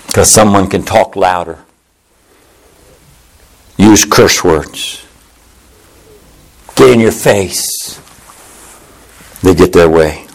Because 0.07 0.31
someone 0.31 0.69
can 0.69 0.83
talk 0.83 1.15
louder, 1.17 1.65
use 3.77 4.05
curse 4.05 4.43
words, 4.43 5.06
get 6.77 6.91
in 6.91 7.01
your 7.01 7.13
face. 7.13 8.01
They 9.43 9.55
get 9.55 9.73
their 9.73 9.89
way 9.89 10.27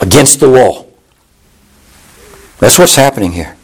against 0.00 0.40
the 0.40 0.48
law. 0.48 0.86
That's 2.58 2.78
what's 2.78 2.96
happening 2.96 3.32
here. 3.32 3.56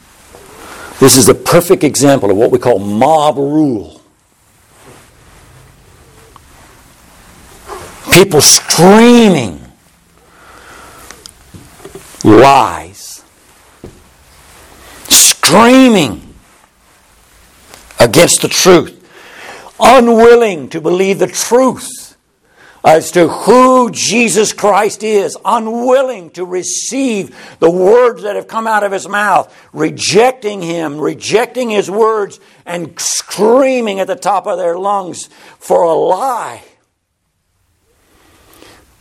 This 1.00 1.16
is 1.16 1.28
a 1.28 1.35
perfect 1.35 1.83
example 1.83 2.31
of 2.31 2.37
what 2.37 2.50
we 2.50 2.59
call 2.59 2.78
mob 2.78 3.37
rule. 3.37 4.00
People 8.12 8.40
screaming 8.40 9.61
lies, 12.25 13.23
screaming 15.09 16.35
against 18.00 18.40
the 18.40 18.49
truth, 18.49 19.07
unwilling 19.78 20.71
to 20.71 20.81
believe 20.81 21.19
the 21.19 21.26
truth 21.26 21.95
as 22.87 23.11
to 23.11 23.26
who 23.26 23.90
Jesus 23.90 24.52
Christ 24.52 25.02
is, 25.02 25.37
unwilling 25.45 26.31
to 26.31 26.45
receive 26.45 27.37
the 27.59 27.69
words 27.69 28.23
that 28.23 28.37
have 28.37 28.47
come 28.47 28.69
out 28.69 28.85
of 28.85 28.93
his 28.93 29.09
mouth, 29.09 29.52
rejecting 29.73 30.62
him, 30.62 31.00
rejecting 31.00 31.69
his 31.69 31.90
words, 31.90 32.38
and 32.64 32.99
screaming 33.00 33.99
at 33.99 34.07
the 34.07 34.14
top 34.14 34.47
of 34.47 34.57
their 34.57 34.78
lungs 34.78 35.26
for 35.59 35.83
a 35.83 35.93
lie. 35.95 36.62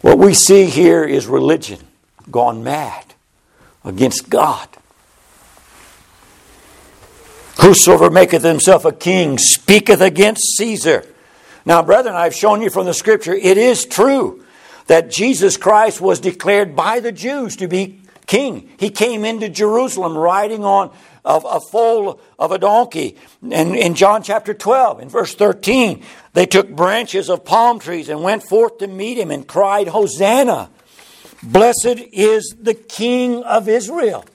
What 0.02 0.18
we 0.18 0.34
see 0.34 0.66
here 0.66 1.04
is 1.04 1.28
religion 1.28 1.80
gone 2.32 2.64
mad 2.64 3.14
against 3.84 4.32
God. 4.32 4.68
Whosoever 7.62 8.10
maketh 8.10 8.44
himself 8.44 8.84
a 8.84 8.92
king 8.92 9.38
speaketh 9.38 10.02
against 10.02 10.58
Caesar. 10.58 11.06
Now, 11.66 11.82
brethren, 11.82 12.16
I've 12.16 12.36
shown 12.36 12.62
you 12.62 12.70
from 12.70 12.86
the 12.86 12.94
scripture, 12.94 13.34
it 13.34 13.58
is 13.58 13.86
true 13.86 14.44
that 14.88 15.10
Jesus 15.10 15.58
Christ 15.58 16.00
was 16.00 16.20
declared 16.20 16.76
by 16.76 17.00
the 17.00 17.12
Jews 17.12 17.56
to 17.58 17.68
be 17.68 18.02
king. 18.28 18.70
He 18.78 18.90
came 18.90 19.26
into 19.26 19.50
Jerusalem 19.50 20.18
riding 20.18 20.64
on 20.64 20.92
a, 21.24 21.36
a 21.36 21.60
foal 21.60 22.20
of 22.38 22.52
a 22.52 22.60
donkey. 22.60 23.18
And 23.42 23.76
in 23.76 23.96
John 23.96 24.24
chapter 24.24 24.54
12, 24.54 25.02
in 25.02 25.10
verse 25.10 25.34
13, 25.36 26.04
they 26.34 26.46
took 26.46 26.70
branches 26.70 27.30
of 27.30 27.46
palm 27.46 27.80
trees 27.80 28.10
and 28.10 28.22
went 28.22 28.44
forth 28.44 28.78
to 28.80 28.88
meet 28.88 29.18
him 29.18 29.32
and 29.32 29.48
cried, 29.48 29.88
Hosanna! 29.88 30.70
Blessed 31.44 32.00
is 32.12 32.56
the 32.60 32.74
King 32.74 33.44
of 33.44 33.68
Israel. 33.68 34.26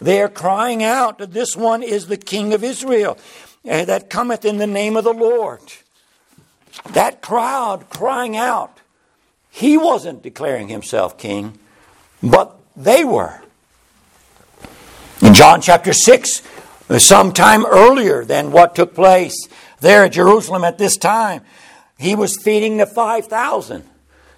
They 0.00 0.22
are 0.22 0.28
crying 0.28 0.82
out 0.82 1.18
that 1.18 1.32
this 1.32 1.56
one 1.56 1.82
is 1.82 2.06
the 2.06 2.16
King 2.16 2.54
of 2.54 2.64
Israel 2.64 3.18
eh, 3.64 3.84
that 3.84 4.10
cometh 4.10 4.44
in 4.44 4.58
the 4.58 4.66
name 4.66 4.96
of 4.96 5.04
the 5.04 5.12
Lord. 5.12 5.60
That 6.90 7.20
crowd 7.22 7.90
crying 7.90 8.36
out, 8.36 8.80
he 9.50 9.76
wasn't 9.76 10.22
declaring 10.22 10.68
himself 10.68 11.18
king, 11.18 11.58
but 12.22 12.58
they 12.76 13.04
were. 13.04 13.40
In 15.20 15.34
John 15.34 15.60
chapter 15.60 15.92
6, 15.92 16.42
sometime 16.98 17.64
earlier 17.66 18.24
than 18.24 18.52
what 18.52 18.74
took 18.74 18.94
place 18.94 19.48
there 19.80 20.04
at 20.04 20.12
Jerusalem 20.12 20.64
at 20.64 20.78
this 20.78 20.96
time, 20.96 21.42
he 21.98 22.14
was 22.14 22.36
feeding 22.36 22.78
the 22.78 22.86
5,000. 22.86 23.84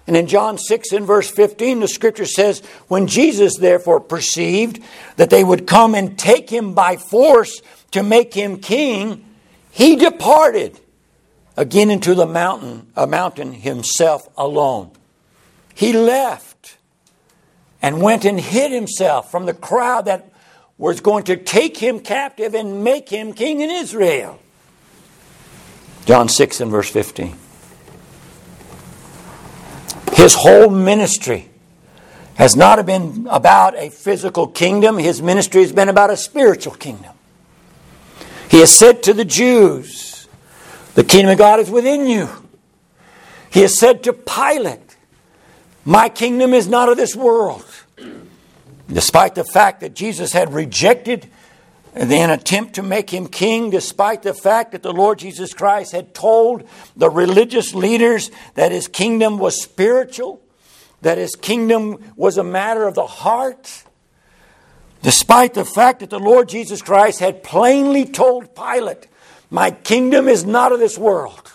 And 0.07 0.15
in 0.15 0.27
John 0.27 0.57
6 0.57 0.91
and 0.91 1.05
verse 1.05 1.29
15, 1.31 1.79
the 1.79 1.87
scripture 1.87 2.25
says, 2.25 2.59
When 2.87 3.07
Jesus 3.07 3.57
therefore 3.57 3.99
perceived 3.99 4.79
that 5.15 5.31
they 5.31 5.43
would 5.43 5.65
come 5.65 5.95
and 5.95 6.17
take 6.17 6.49
him 6.49 6.73
by 6.73 6.97
force 6.97 7.61
to 7.91 8.03
make 8.03 8.33
him 8.33 8.59
king, 8.59 9.25
he 9.71 9.95
departed 9.95 10.79
again 11.57 11.89
into 11.89 12.15
the 12.15 12.25
mountain, 12.25 12.87
a 12.95 13.07
mountain 13.07 13.53
himself 13.53 14.27
alone. 14.37 14.91
He 15.73 15.93
left 15.93 16.77
and 17.81 18.01
went 18.01 18.25
and 18.25 18.39
hid 18.39 18.71
himself 18.71 19.29
from 19.29 19.45
the 19.45 19.53
crowd 19.53 20.05
that 20.05 20.31
was 20.77 21.01
going 21.01 21.23
to 21.25 21.37
take 21.37 21.77
him 21.77 21.99
captive 21.99 22.53
and 22.53 22.83
make 22.83 23.09
him 23.09 23.33
king 23.33 23.61
in 23.61 23.69
Israel. 23.69 24.39
John 26.05 26.29
6 26.29 26.61
and 26.61 26.71
verse 26.71 26.89
15. 26.89 27.35
His 30.13 30.33
whole 30.33 30.69
ministry 30.69 31.49
has 32.35 32.55
not 32.55 32.83
been 32.85 33.27
about 33.29 33.77
a 33.77 33.89
physical 33.89 34.47
kingdom, 34.47 34.97
his 34.97 35.21
ministry 35.21 35.61
has 35.61 35.71
been 35.71 35.89
about 35.89 36.09
a 36.09 36.17
spiritual 36.17 36.73
kingdom. 36.73 37.13
He 38.49 38.59
has 38.59 38.71
said 38.71 39.03
to 39.03 39.13
the 39.13 39.25
Jews, 39.25 40.14
the 40.95 41.03
kingdom 41.03 41.31
of 41.31 41.37
God 41.37 41.59
is 41.59 41.69
within 41.69 42.07
you. 42.07 42.27
He 43.51 43.61
has 43.61 43.77
said 43.77 44.03
to 44.03 44.13
Pilate, 44.13 44.97
My 45.83 46.09
kingdom 46.09 46.53
is 46.53 46.67
not 46.67 46.89
of 46.89 46.97
this 46.97 47.15
world. 47.15 47.65
Despite 48.91 49.35
the 49.35 49.43
fact 49.43 49.81
that 49.81 49.93
Jesus 49.93 50.31
had 50.33 50.53
rejected 50.53 51.29
an 51.93 52.29
attempt 52.29 52.75
to 52.75 52.83
make 52.83 53.09
him 53.09 53.27
king, 53.27 53.69
despite 53.69 54.21
the 54.21 54.33
fact 54.33 54.73
that 54.73 54.83
the 54.83 54.91
Lord 54.91 55.19
Jesus 55.19 55.53
Christ 55.53 55.91
had 55.91 56.13
told 56.13 56.67
the 56.95 57.09
religious 57.09 57.73
leaders 57.73 58.31
that 58.55 58.71
his 58.71 58.87
kingdom 58.87 59.37
was 59.37 59.61
spiritual, 59.61 60.41
that 61.01 61.17
his 61.17 61.35
kingdom 61.35 62.13
was 62.15 62.37
a 62.37 62.43
matter 62.43 62.87
of 62.87 62.95
the 62.95 63.07
heart, 63.07 63.83
despite 65.01 65.53
the 65.53 65.65
fact 65.65 66.01
that 66.01 66.09
the 66.09 66.19
Lord 66.19 66.49
Jesus 66.49 66.81
Christ 66.81 67.19
had 67.19 67.43
plainly 67.43 68.05
told 68.05 68.55
Pilate 68.55 69.07
my 69.55 69.71
kingdom 69.71 70.27
is 70.27 70.43
not 70.43 70.73
of 70.73 70.79
this 70.79 70.97
world. 70.97 71.53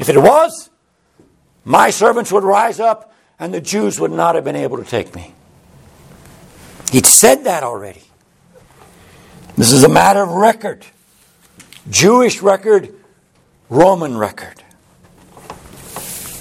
If 0.00 0.08
it 0.08 0.18
was, 0.18 0.68
my 1.64 1.90
servants 1.90 2.32
would 2.32 2.42
rise 2.42 2.80
up 2.80 3.14
and 3.38 3.54
the 3.54 3.60
Jews 3.60 4.00
would 4.00 4.10
not 4.10 4.34
have 4.34 4.42
been 4.42 4.56
able 4.56 4.78
to 4.78 4.84
take 4.84 5.14
me. 5.14 5.32
He'd 6.90 7.06
said 7.06 7.44
that 7.44 7.62
already. 7.62 8.02
This 9.56 9.70
is 9.70 9.84
a 9.84 9.88
matter 9.88 10.20
of 10.22 10.30
record 10.30 10.84
Jewish 11.88 12.42
record, 12.42 12.92
Roman 13.70 14.18
record. 14.18 14.64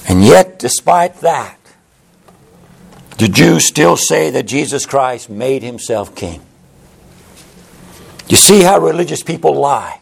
And 0.10 0.26
yet, 0.26 0.58
despite 0.58 1.18
that, 1.22 1.60
the 3.20 3.28
Jews 3.28 3.68
still 3.68 3.96
say 3.96 4.32
that 4.32 4.48
Jesus 4.48 4.88
Christ 4.88 5.30
made 5.30 5.62
himself 5.62 6.16
king. 6.16 6.42
You 8.28 8.38
see 8.38 8.64
how 8.64 8.80
religious 8.80 9.22
people 9.22 9.54
lie 9.54 10.02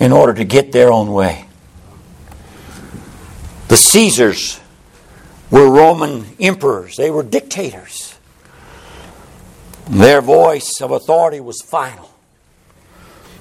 in 0.00 0.10
order 0.10 0.34
to 0.34 0.44
get 0.44 0.72
their 0.72 0.90
own 0.90 1.12
way. 1.12 1.44
The 3.68 3.76
Caesars 3.76 4.58
were 5.50 5.70
Roman 5.70 6.24
emperors, 6.40 6.96
they 6.96 7.10
were 7.10 7.22
dictators. 7.22 8.16
Their 9.88 10.20
voice 10.20 10.80
of 10.80 10.92
authority 10.92 11.40
was 11.40 11.60
final. 11.60 12.10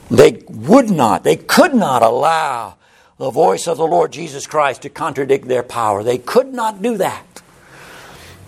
They 0.09 0.43
would 0.49 0.89
not, 0.89 1.23
they 1.23 1.35
could 1.35 1.73
not 1.73 2.01
allow 2.01 2.75
the 3.17 3.29
voice 3.29 3.67
of 3.67 3.77
the 3.77 3.85
Lord 3.85 4.11
Jesus 4.11 4.47
Christ 4.47 4.81
to 4.81 4.89
contradict 4.89 5.47
their 5.47 5.61
power. 5.61 6.03
They 6.03 6.17
could 6.17 6.53
not 6.53 6.81
do 6.81 6.97
that. 6.97 7.25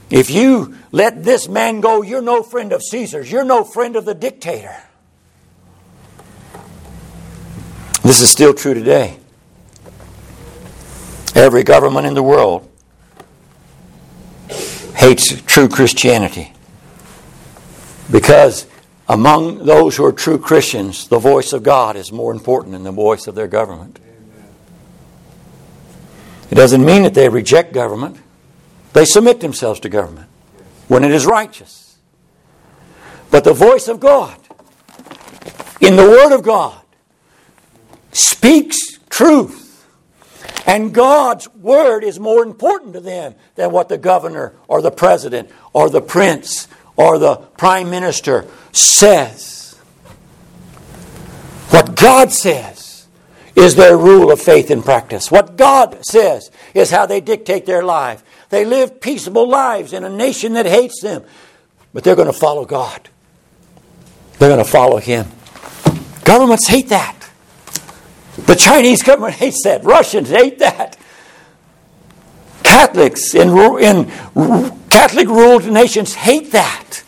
If 0.09 0.29
you 0.29 0.75
let 0.91 1.23
this 1.23 1.47
man 1.47 1.79
go, 1.79 2.01
you're 2.01 2.21
no 2.21 2.41
friend 2.41 2.73
of 2.73 2.81
Caesar's. 2.81 3.31
You're 3.31 3.43
no 3.43 3.63
friend 3.63 3.95
of 3.95 4.05
the 4.05 4.15
dictator. 4.15 4.75
This 8.11 8.19
is 8.19 8.29
still 8.29 8.53
true 8.53 8.73
today. 8.73 9.17
Every 11.33 11.63
government 11.63 12.05
in 12.05 12.13
the 12.13 12.21
world 12.21 12.69
hates 14.97 15.41
true 15.43 15.69
Christianity 15.69 16.51
because 18.11 18.67
among 19.07 19.65
those 19.65 19.95
who 19.95 20.03
are 20.03 20.11
true 20.11 20.37
Christians, 20.37 21.07
the 21.07 21.19
voice 21.19 21.53
of 21.53 21.63
God 21.63 21.95
is 21.95 22.11
more 22.11 22.33
important 22.33 22.73
than 22.73 22.83
the 22.83 22.91
voice 22.91 23.27
of 23.27 23.35
their 23.35 23.47
government. 23.47 23.97
It 26.49 26.55
doesn't 26.55 26.83
mean 26.83 27.03
that 27.03 27.13
they 27.13 27.29
reject 27.29 27.71
government. 27.71 28.17
They 28.91 29.05
submit 29.05 29.39
themselves 29.39 29.79
to 29.79 29.89
government 29.89 30.27
when 30.89 31.05
it 31.05 31.11
is 31.11 31.25
righteous. 31.25 31.95
But 33.29 33.45
the 33.45 33.53
voice 33.53 33.87
of 33.87 34.01
God, 34.01 34.37
in 35.79 35.95
the 35.95 36.03
Word 36.03 36.35
of 36.35 36.43
God, 36.43 36.79
speaks 38.11 38.99
truth. 39.09 39.85
And 40.67 40.93
God's 40.93 41.49
Word 41.55 42.03
is 42.03 42.19
more 42.19 42.43
important 42.43 42.93
to 42.93 42.99
them 42.99 43.35
than 43.55 43.71
what 43.71 43.89
the 43.89 43.97
governor 43.97 44.53
or 44.67 44.81
the 44.81 44.91
president 44.91 45.49
or 45.73 45.89
the 45.89 46.01
prince 46.01 46.67
or 46.95 47.17
the 47.17 47.35
prime 47.35 47.89
minister 47.89 48.45
says. 48.71 49.75
What 51.69 51.95
God 51.95 52.31
says 52.31 53.07
is 53.55 53.75
their 53.75 53.97
rule 53.97 54.31
of 54.31 54.39
faith 54.39 54.69
and 54.69 54.83
practice. 54.83 55.31
What 55.31 55.57
God 55.57 56.05
says 56.05 56.51
is 56.73 56.91
how 56.91 57.05
they 57.05 57.21
dictate 57.21 57.65
their 57.65 57.83
life. 57.83 58.23
They 58.49 58.65
live 58.65 59.01
peaceable 59.01 59.47
lives 59.47 59.93
in 59.93 60.03
a 60.03 60.09
nation 60.09 60.53
that 60.53 60.65
hates 60.65 61.01
them, 61.01 61.23
but 61.93 62.03
they're 62.03 62.15
going 62.15 62.31
to 62.31 62.37
follow 62.37 62.65
God. 62.65 63.09
They're 64.37 64.49
going 64.49 64.63
to 64.63 64.69
follow 64.69 64.97
Him. 64.97 65.27
Governments 66.23 66.67
hate 66.67 66.89
that. 66.89 67.30
The 68.38 68.55
Chinese 68.55 69.03
government 69.03 69.35
hates 69.35 69.63
that. 69.63 69.83
Russians 69.83 70.29
hate 70.29 70.59
that. 70.59 70.97
Catholics 72.63 73.35
in, 73.35 73.50
in 73.79 74.05
Catholic 74.89 75.27
ruled 75.27 75.65
nations 75.71 76.13
hate 76.13 76.51
that. 76.51 77.03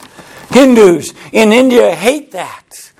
Hindus 0.51 1.13
in 1.31 1.53
India 1.53 1.95
hate 1.95 2.31
that. 2.31 2.91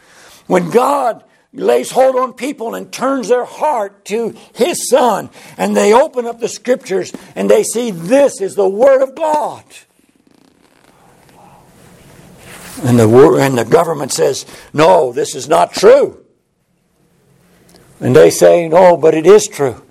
When 0.48 0.70
God 0.70 1.24
lays 1.54 1.92
hold 1.92 2.16
on 2.16 2.34
people 2.34 2.74
and 2.74 2.92
turns 2.92 3.30
their 3.30 3.46
heart 3.46 4.06
to 4.06 4.36
His 4.54 4.90
Son, 4.90 5.30
and 5.58 5.76
they 5.76 5.94
open 5.94 6.26
up 6.26 6.40
the 6.40 6.48
Scriptures 6.48 7.14
and 7.36 7.50
they 7.50 7.64
see 7.64 7.92
this 7.92 8.42
is 8.42 8.56
the 8.56 8.68
Word 8.68 9.02
of 9.02 9.16
God. 9.16 9.64
And 12.84 13.00
the, 13.00 13.38
and 13.40 13.58
the 13.58 13.66
government 13.66 14.12
says, 14.12 14.46
no, 14.74 15.12
this 15.12 15.36
is 15.36 15.48
not 15.48 15.74
true. 15.74 16.23
And 18.04 18.14
they 18.14 18.32
say, 18.32 18.68
no, 18.68 18.98
but 18.98 19.16
it 19.16 19.26
is 19.26 19.48
true. 19.48 19.82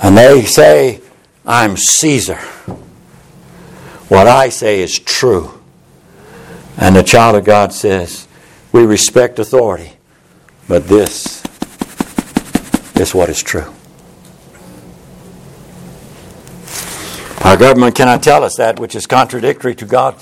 And 0.00 0.16
they 0.16 0.44
say, 0.44 1.00
I'm 1.44 1.76
Caesar. 1.76 2.36
What 4.06 4.28
I 4.28 4.48
say 4.48 4.80
is 4.80 4.96
true. 4.96 5.60
And 6.76 6.94
the 6.94 7.02
child 7.02 7.34
of 7.34 7.44
God 7.44 7.72
says, 7.72 8.28
we 8.70 8.86
respect 8.86 9.40
authority, 9.40 9.94
but 10.68 10.86
this 10.86 11.42
is 12.94 13.12
what 13.12 13.28
is 13.28 13.42
true. 13.42 13.74
Our 17.44 17.56
government 17.56 17.96
cannot 17.96 18.22
tell 18.22 18.44
us 18.44 18.54
that 18.54 18.78
which 18.78 18.94
is 18.94 19.08
contradictory 19.08 19.74
to 19.74 19.84
God. 19.84 20.14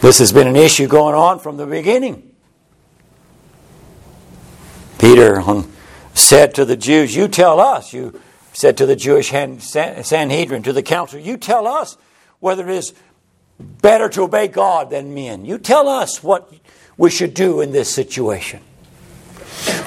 This 0.00 0.20
has 0.20 0.32
been 0.32 0.46
an 0.46 0.56
issue 0.56 0.88
going 0.88 1.14
on 1.14 1.38
from 1.38 1.58
the 1.58 1.66
beginning. 1.66 2.29
Peter 5.00 5.42
said 6.12 6.54
to 6.54 6.66
the 6.66 6.76
Jews, 6.76 7.16
You 7.16 7.26
tell 7.26 7.58
us, 7.58 7.94
you 7.94 8.20
said 8.52 8.76
to 8.76 8.86
the 8.86 8.96
Jewish 8.96 9.30
Sanhedrin, 9.30 10.62
to 10.62 10.74
the 10.74 10.82
council, 10.82 11.18
You 11.18 11.38
tell 11.38 11.66
us 11.66 11.96
whether 12.38 12.68
it 12.68 12.74
is 12.74 12.92
better 13.58 14.10
to 14.10 14.22
obey 14.22 14.48
God 14.48 14.90
than 14.90 15.14
men. 15.14 15.46
You 15.46 15.56
tell 15.56 15.88
us 15.88 16.22
what 16.22 16.52
we 16.98 17.08
should 17.08 17.32
do 17.32 17.62
in 17.62 17.72
this 17.72 17.92
situation. 17.92 18.60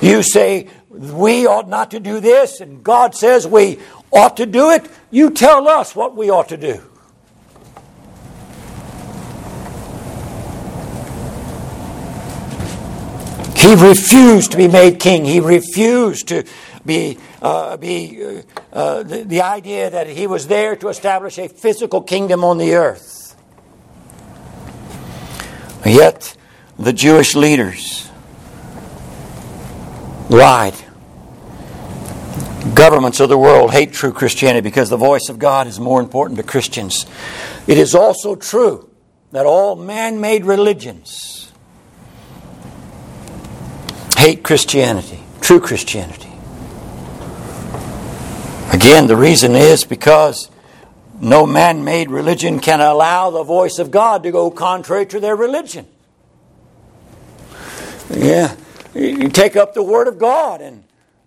You 0.02 0.24
say 0.24 0.68
we 0.90 1.46
ought 1.46 1.70
not 1.70 1.92
to 1.92 2.00
do 2.00 2.20
this, 2.20 2.60
and 2.60 2.84
God 2.84 3.14
says 3.14 3.46
we 3.46 3.80
ought 4.12 4.38
to 4.38 4.48
do 4.48 4.72
it. 4.72 4.90
You 5.12 5.30
tell 5.30 5.68
us 5.68 5.96
what 5.96 6.16
we 6.16 6.32
ought 6.32 6.50
to 6.50 6.58
do. 6.58 6.82
He 13.64 13.76
refused 13.76 14.52
to 14.52 14.58
be 14.58 14.68
made 14.68 15.00
king. 15.00 15.24
He 15.24 15.40
refused 15.40 16.28
to 16.28 16.44
be, 16.86 17.18
uh, 17.42 17.78
be 17.78 18.22
uh, 18.22 18.42
uh, 18.74 19.04
the, 19.04 19.24
the 19.24 19.42
idea 19.42 19.90
that 19.90 20.08
he 20.08 20.28
was 20.28 20.48
there 20.48 20.76
to 20.76 20.90
establish 20.90 21.38
a 21.38 21.48
physical 21.48 22.02
kingdom 22.02 22.44
on 22.44 22.58
the 22.58 22.74
earth. 22.74 23.38
Yet 25.86 26.36
the 26.78 26.92
Jewish 26.92 27.36
leaders 27.36 28.10
lied. 30.30 30.76
Governments 32.76 33.22
of 33.22 33.30
the 33.30 33.38
world 33.38 33.72
hate 33.72 33.94
true 33.94 34.12
Christianity 34.12 34.60
because 34.60 34.90
the 34.90 34.98
voice 34.98 35.30
of 35.30 35.40
God 35.40 35.68
is 35.68 35.80
more 35.80 36.02
important 36.02 36.36
to 36.36 36.44
Christians. 36.44 37.06
It 37.66 37.78
is 37.78 37.96
also 37.96 38.36
true 38.36 38.90
that 39.32 39.46
all 39.46 39.78
man 39.78 40.20
made 40.20 40.44
religions 40.44 41.43
hate 44.24 44.42
Christianity, 44.42 45.22
true 45.42 45.60
Christianity. 45.60 46.32
Again, 48.72 49.08
the 49.08 49.18
reason 49.18 49.54
is 49.54 49.84
because 49.84 50.50
no 51.20 51.46
man 51.46 51.84
made 51.84 52.10
religion 52.10 52.62
can 52.62 52.80
allow 52.80 53.32
the 53.32 53.44
voice 53.44 53.80
of 53.80 53.92
God 53.92 54.24
to 54.24 54.32
go 54.32 54.50
contrary 54.50 55.06
to 55.08 55.20
their 55.20 55.36
religion. 55.36 55.86
Yeah. 58.16 58.56
You 58.94 59.28
take 59.28 59.58
up 59.58 59.74
the 59.74 59.84
Word 59.84 60.08
of 60.08 60.20
God, 60.20 60.62
and 60.62 60.86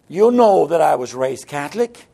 you'll 0.09 0.31
know 0.31 0.67
that 0.67 0.81
I 0.81 0.95
was 0.95 1.15
raised 1.15 1.47
Catholic. 1.47 2.07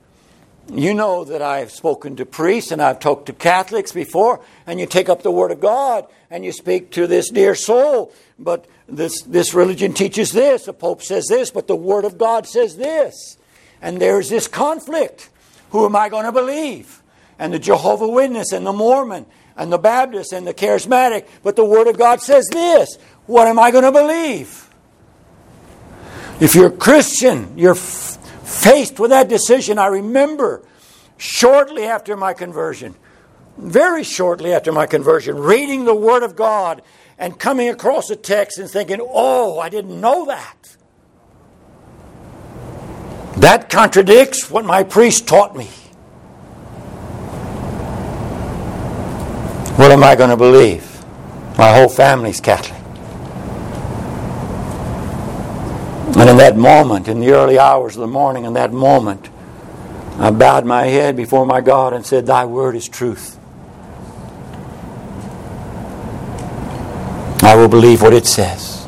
You 0.70 0.94
know 0.94 1.24
that 1.24 1.42
I've 1.42 1.70
spoken 1.70 2.16
to 2.16 2.26
priests 2.26 2.70
and 2.70 2.80
I've 2.80 3.00
talked 3.00 3.26
to 3.26 3.32
Catholics 3.32 3.92
before, 3.92 4.40
and 4.66 4.78
you 4.78 4.86
take 4.86 5.08
up 5.08 5.22
the 5.22 5.30
Word 5.30 5.50
of 5.50 5.60
God 5.60 6.06
and 6.30 6.44
you 6.44 6.52
speak 6.52 6.90
to 6.92 7.06
this 7.06 7.30
dear 7.30 7.54
soul. 7.54 8.12
But 8.38 8.66
this, 8.88 9.22
this 9.22 9.54
religion 9.54 9.92
teaches 9.92 10.32
this, 10.32 10.64
the 10.66 10.72
Pope 10.72 11.02
says 11.02 11.26
this, 11.28 11.50
but 11.50 11.66
the 11.66 11.76
Word 11.76 12.04
of 12.04 12.18
God 12.18 12.46
says 12.46 12.76
this. 12.76 13.36
And 13.80 14.00
there's 14.00 14.28
this 14.28 14.46
conflict. 14.48 15.30
Who 15.70 15.84
am 15.84 15.96
I 15.96 16.08
going 16.08 16.26
to 16.26 16.32
believe? 16.32 17.02
and 17.42 17.52
the 17.52 17.58
Jehovah 17.58 18.06
Witness 18.06 18.52
and 18.52 18.64
the 18.64 18.72
Mormon 18.72 19.26
and 19.56 19.72
the 19.72 19.78
Baptist 19.78 20.32
and 20.32 20.46
the 20.46 20.54
Charismatic, 20.54 21.26
but 21.42 21.56
the 21.56 21.64
Word 21.64 21.88
of 21.88 21.98
God 21.98 22.20
says 22.20 22.46
this. 22.46 22.96
What 23.26 23.48
am 23.48 23.58
I 23.58 23.72
going 23.72 23.82
to 23.82 23.90
believe? 23.90 24.70
If 26.40 26.54
you're 26.54 26.68
a 26.68 26.76
Christian, 26.76 27.58
you're 27.58 27.74
faced 28.52 29.00
with 29.00 29.10
that 29.10 29.28
decision. 29.28 29.78
I 29.78 29.86
remember 29.86 30.62
shortly 31.16 31.84
after 31.84 32.16
my 32.16 32.34
conversion, 32.34 32.94
very 33.56 34.04
shortly 34.04 34.52
after 34.52 34.72
my 34.72 34.86
conversion, 34.86 35.36
reading 35.38 35.84
the 35.84 35.94
Word 35.94 36.22
of 36.22 36.36
God 36.36 36.82
and 37.18 37.38
coming 37.38 37.68
across 37.68 38.10
a 38.10 38.16
text 38.16 38.58
and 38.58 38.68
thinking, 38.68 38.98
oh, 39.00 39.58
I 39.58 39.68
didn't 39.68 40.00
know 40.00 40.26
that. 40.26 40.76
That 43.36 43.70
contradicts 43.70 44.50
what 44.50 44.64
my 44.64 44.82
priest 44.82 45.26
taught 45.26 45.56
me. 45.56 45.66
What 49.76 49.90
am 49.90 50.04
I 50.04 50.14
going 50.14 50.30
to 50.30 50.36
believe? 50.36 50.84
My 51.56 51.72
whole 51.72 51.88
family's 51.88 52.40
Catholic. 52.40 52.81
And 56.16 56.28
in 56.28 56.36
that 56.36 56.56
moment, 56.56 57.08
in 57.08 57.20
the 57.20 57.32
early 57.32 57.58
hours 57.58 57.96
of 57.96 58.00
the 58.00 58.06
morning, 58.06 58.44
in 58.44 58.52
that 58.52 58.72
moment, 58.72 59.28
I 60.18 60.30
bowed 60.30 60.64
my 60.66 60.84
head 60.84 61.16
before 61.16 61.46
my 61.46 61.60
God 61.60 61.92
and 61.92 62.04
said, 62.04 62.26
Thy 62.26 62.44
word 62.44 62.76
is 62.76 62.88
truth. 62.88 63.38
I 67.42 67.56
will 67.56 67.68
believe 67.68 68.02
what 68.02 68.12
it 68.12 68.26
says. 68.26 68.82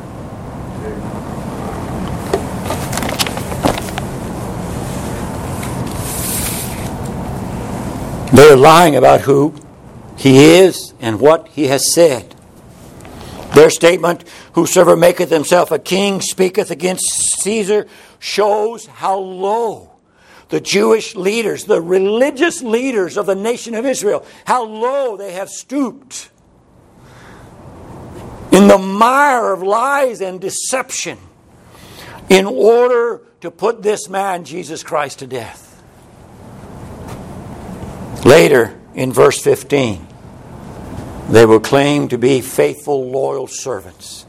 They're 8.34 8.56
lying 8.56 8.96
about 8.96 9.22
who 9.22 9.54
he 10.16 10.56
is 10.56 10.92
and 11.00 11.20
what 11.20 11.48
he 11.48 11.68
has 11.68 11.92
said. 11.94 12.34
Their 13.54 13.70
statement, 13.70 14.24
Whosoever 14.54 14.96
maketh 14.96 15.30
himself 15.30 15.72
a 15.72 15.80
king 15.80 16.20
speaketh 16.20 16.70
against 16.70 17.40
Caesar, 17.40 17.88
shows 18.20 18.86
how 18.86 19.18
low 19.18 19.90
the 20.48 20.60
Jewish 20.60 21.16
leaders, 21.16 21.64
the 21.64 21.82
religious 21.82 22.62
leaders 22.62 23.16
of 23.16 23.26
the 23.26 23.34
nation 23.34 23.74
of 23.74 23.84
Israel, 23.84 24.24
how 24.44 24.64
low 24.64 25.16
they 25.16 25.32
have 25.32 25.48
stooped 25.48 26.30
in 28.52 28.68
the 28.68 28.78
mire 28.78 29.52
of 29.52 29.62
lies 29.62 30.20
and 30.20 30.40
deception 30.40 31.18
in 32.28 32.46
order 32.46 33.22
to 33.40 33.50
put 33.50 33.82
this 33.82 34.08
man, 34.08 34.44
Jesus 34.44 34.84
Christ, 34.84 35.18
to 35.18 35.26
death. 35.26 35.82
Later, 38.24 38.78
in 38.94 39.12
verse 39.12 39.42
15, 39.42 40.06
they 41.30 41.44
will 41.44 41.58
claim 41.58 42.06
to 42.08 42.18
be 42.18 42.40
faithful, 42.40 43.10
loyal 43.10 43.48
servants 43.48 44.23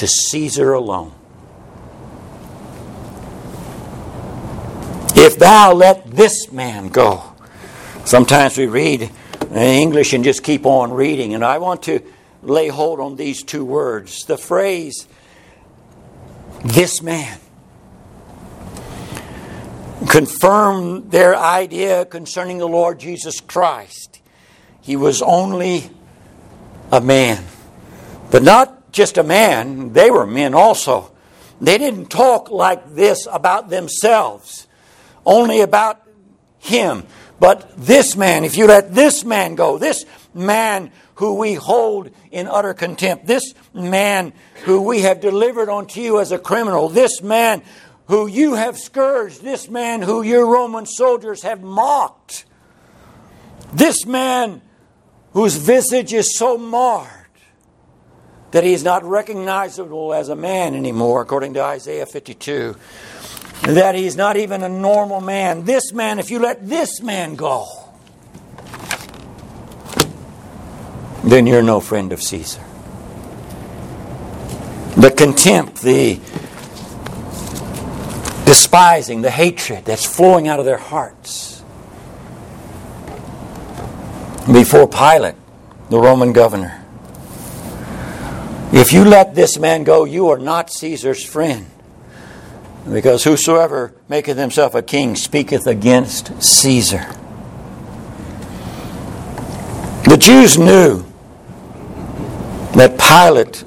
to 0.00 0.08
Caesar 0.08 0.72
alone. 0.72 1.12
If 5.14 5.38
thou 5.38 5.74
let 5.74 6.10
this 6.10 6.50
man 6.50 6.88
go. 6.88 7.34
Sometimes 8.06 8.56
we 8.56 8.66
read 8.66 9.10
in 9.50 9.56
English 9.56 10.14
and 10.14 10.24
just 10.24 10.42
keep 10.42 10.64
on 10.64 10.90
reading, 10.90 11.34
and 11.34 11.44
I 11.44 11.58
want 11.58 11.82
to 11.82 12.00
lay 12.42 12.68
hold 12.68 12.98
on 12.98 13.16
these 13.16 13.42
two 13.42 13.62
words. 13.62 14.24
The 14.24 14.38
phrase, 14.38 15.06
this 16.64 17.02
man, 17.02 17.38
confirm 20.08 21.10
their 21.10 21.36
idea 21.36 22.06
concerning 22.06 22.56
the 22.56 22.68
Lord 22.68 22.98
Jesus 22.98 23.38
Christ. 23.42 24.22
He 24.80 24.96
was 24.96 25.20
only 25.20 25.90
a 26.90 27.02
man. 27.02 27.44
But 28.30 28.42
not 28.42 28.79
just 28.92 29.18
a 29.18 29.22
man, 29.22 29.92
they 29.92 30.10
were 30.10 30.26
men 30.26 30.54
also. 30.54 31.12
They 31.60 31.78
didn't 31.78 32.06
talk 32.06 32.50
like 32.50 32.94
this 32.94 33.26
about 33.30 33.68
themselves, 33.68 34.66
only 35.26 35.60
about 35.60 36.00
him. 36.58 37.04
But 37.38 37.72
this 37.76 38.16
man, 38.16 38.44
if 38.44 38.56
you 38.56 38.66
let 38.66 38.94
this 38.94 39.24
man 39.24 39.54
go, 39.54 39.78
this 39.78 40.04
man 40.34 40.90
who 41.16 41.34
we 41.34 41.54
hold 41.54 42.10
in 42.30 42.46
utter 42.46 42.74
contempt, 42.74 43.26
this 43.26 43.54
man 43.74 44.32
who 44.64 44.82
we 44.82 45.02
have 45.02 45.20
delivered 45.20 45.68
unto 45.68 46.00
you 46.00 46.20
as 46.20 46.32
a 46.32 46.38
criminal, 46.38 46.88
this 46.88 47.22
man 47.22 47.62
who 48.06 48.26
you 48.26 48.54
have 48.54 48.78
scourged, 48.78 49.42
this 49.42 49.68
man 49.68 50.02
who 50.02 50.22
your 50.22 50.46
Roman 50.46 50.86
soldiers 50.86 51.42
have 51.42 51.62
mocked, 51.62 52.44
this 53.72 54.04
man 54.04 54.62
whose 55.32 55.56
visage 55.56 56.12
is 56.12 56.36
so 56.36 56.58
marred 56.58 57.19
that 58.50 58.64
he 58.64 58.72
is 58.72 58.82
not 58.82 59.04
recognizable 59.04 60.12
as 60.12 60.28
a 60.28 60.36
man 60.36 60.74
anymore, 60.74 61.22
according 61.22 61.54
to 61.54 61.62
Isaiah 61.62 62.06
52. 62.06 62.76
That 63.62 63.94
he 63.94 64.06
is 64.06 64.16
not 64.16 64.36
even 64.36 64.62
a 64.62 64.68
normal 64.68 65.20
man. 65.20 65.64
This 65.64 65.92
man, 65.92 66.18
if 66.18 66.30
you 66.30 66.38
let 66.38 66.68
this 66.68 67.00
man 67.02 67.36
go, 67.36 67.66
then 71.22 71.46
you're 71.46 71.62
no 71.62 71.80
friend 71.80 72.12
of 72.12 72.22
Caesar. 72.22 72.62
The 74.96 75.12
contempt, 75.16 75.82
the 75.82 76.18
despising, 78.46 79.22
the 79.22 79.30
hatred 79.30 79.84
that's 79.84 80.04
flowing 80.04 80.48
out 80.48 80.58
of 80.58 80.64
their 80.64 80.78
hearts. 80.78 81.62
Before 84.50 84.88
Pilate, 84.88 85.36
the 85.90 85.98
Roman 85.98 86.32
governor. 86.32 86.79
If 88.72 88.92
you 88.92 89.04
let 89.04 89.34
this 89.34 89.58
man 89.58 89.82
go, 89.82 90.04
you 90.04 90.28
are 90.28 90.38
not 90.38 90.70
Caesar's 90.70 91.24
friend. 91.24 91.66
Because 92.90 93.24
whosoever 93.24 93.94
maketh 94.08 94.38
himself 94.38 94.74
a 94.74 94.82
king 94.82 95.16
speaketh 95.16 95.66
against 95.66 96.40
Caesar. 96.42 97.04
The 100.04 100.16
Jews 100.16 100.56
knew 100.56 101.04
that 102.74 102.98
Pilate 102.98 103.64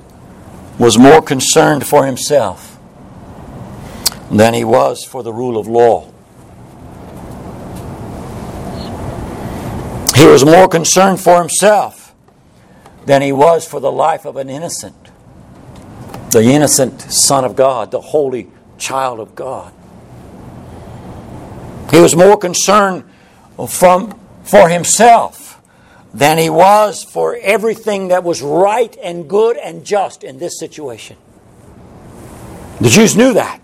was 0.80 0.98
more 0.98 1.22
concerned 1.22 1.86
for 1.86 2.06
himself 2.06 2.80
than 4.32 4.54
he 4.54 4.64
was 4.64 5.04
for 5.04 5.22
the 5.22 5.34
rule 5.34 5.58
of 5.58 5.68
law. 5.68 6.12
He 10.16 10.26
was 10.26 10.44
more 10.46 10.68
concerned 10.68 11.20
for 11.20 11.40
himself 11.40 12.03
than 13.06 13.22
he 13.22 13.32
was 13.32 13.68
for 13.68 13.80
the 13.80 13.92
life 13.92 14.26
of 14.26 14.38
an 14.38 14.50
innocent, 14.50 15.12
the 16.32 16.44
innocent 16.44 17.02
Son 17.02 17.44
of 17.46 17.56
God, 17.56 17.92
the 17.92 18.02
holy 18.02 18.50
child 18.78 19.20
of 19.20 19.36
God. 19.36 19.74
He 21.92 22.00
was 22.00 22.16
more 22.16 22.38
concerned 22.38 23.04
from, 23.68 24.20
for 24.44 24.70
himself 24.70 25.62
than 26.14 26.38
he 26.38 26.50
was 26.50 27.04
for 27.04 27.36
everything 27.42 28.10
that 28.10 28.24
was 28.24 28.42
right 28.42 28.96
and 29.02 29.30
good 29.30 29.58
and 29.58 29.86
just 29.86 30.24
in 30.24 30.40
this 30.40 30.60
situation. 30.60 31.18
The 32.80 32.90
Jews 32.90 33.16
knew 33.16 33.34
that. 33.34 33.62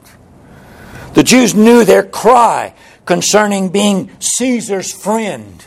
The 1.14 1.24
Jews 1.24 1.54
knew 1.56 1.86
their 1.86 2.04
cry 2.04 2.74
concerning 3.06 3.70
being 3.70 4.12
Caesar's 4.20 4.92
friend 4.92 5.66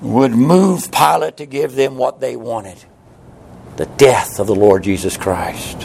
would 0.00 0.32
move 0.32 0.90
Pilate 0.92 1.38
to 1.38 1.46
give 1.46 1.74
them 1.74 1.96
what 1.96 2.20
they 2.20 2.36
wanted 2.36 2.76
the 3.76 3.86
death 3.86 4.40
of 4.40 4.46
the 4.46 4.54
Lord 4.54 4.82
Jesus 4.84 5.16
Christ. 5.18 5.82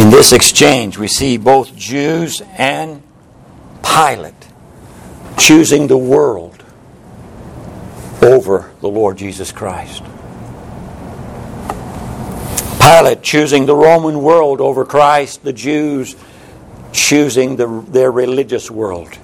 In 0.00 0.10
this 0.10 0.32
exchange, 0.32 0.98
we 0.98 1.06
see 1.06 1.36
both 1.36 1.76
Jews 1.76 2.42
and 2.58 3.02
Pilate 3.82 4.34
choosing 5.38 5.86
the 5.86 5.96
world 5.96 6.64
over 8.22 8.72
the 8.80 8.88
Lord 8.88 9.18
Jesus 9.18 9.52
Christ. 9.52 10.02
Pilate 12.80 13.22
choosing 13.22 13.66
the 13.66 13.76
Roman 13.76 14.20
world 14.22 14.60
over 14.60 14.84
Christ, 14.84 15.44
the 15.44 15.52
Jews 15.52 16.16
choosing 16.92 17.54
the, 17.54 17.84
their 17.88 18.10
religious 18.10 18.68
world 18.68 19.16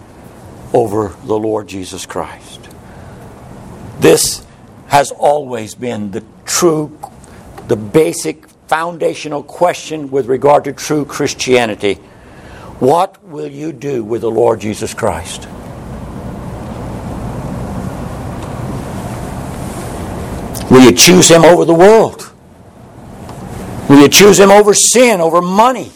over 0.77 1.17
the 1.25 1.39
Lord 1.39 1.67
Jesus 1.67 2.05
Christ. 2.05 2.61
This 3.99 4.45
has 4.89 5.11
always 5.11 5.75
been 5.75 6.11
the 6.11 6.23
true, 6.45 6.99
the 7.67 7.77
basic 7.77 8.47
foundational 8.69 9.43
question 9.43 10.11
with 10.11 10.27
regard 10.27 10.65
to 10.65 10.75
true 10.75 11.07
Christianity. 11.07 11.95
What 12.79 13.25
will 13.25 13.49
you 13.49 13.73
do 13.73 14.05
with 14.05 14.21
the 14.21 14.31
Lord 14.31 14.61
Jesus 14.61 14.93
Christ? 14.93 15.49
Will 20.71 20.83
you 20.83 20.93
choose 20.93 21.31
Him 21.31 21.43
over 21.47 21.65
the 21.65 21.73
world? 21.73 22.31
Will 23.89 24.03
you 24.03 24.11
choose 24.11 24.39
Him 24.39 24.51
over 24.51 24.75
sin, 24.75 25.23
over 25.23 25.41
money? 25.41 25.91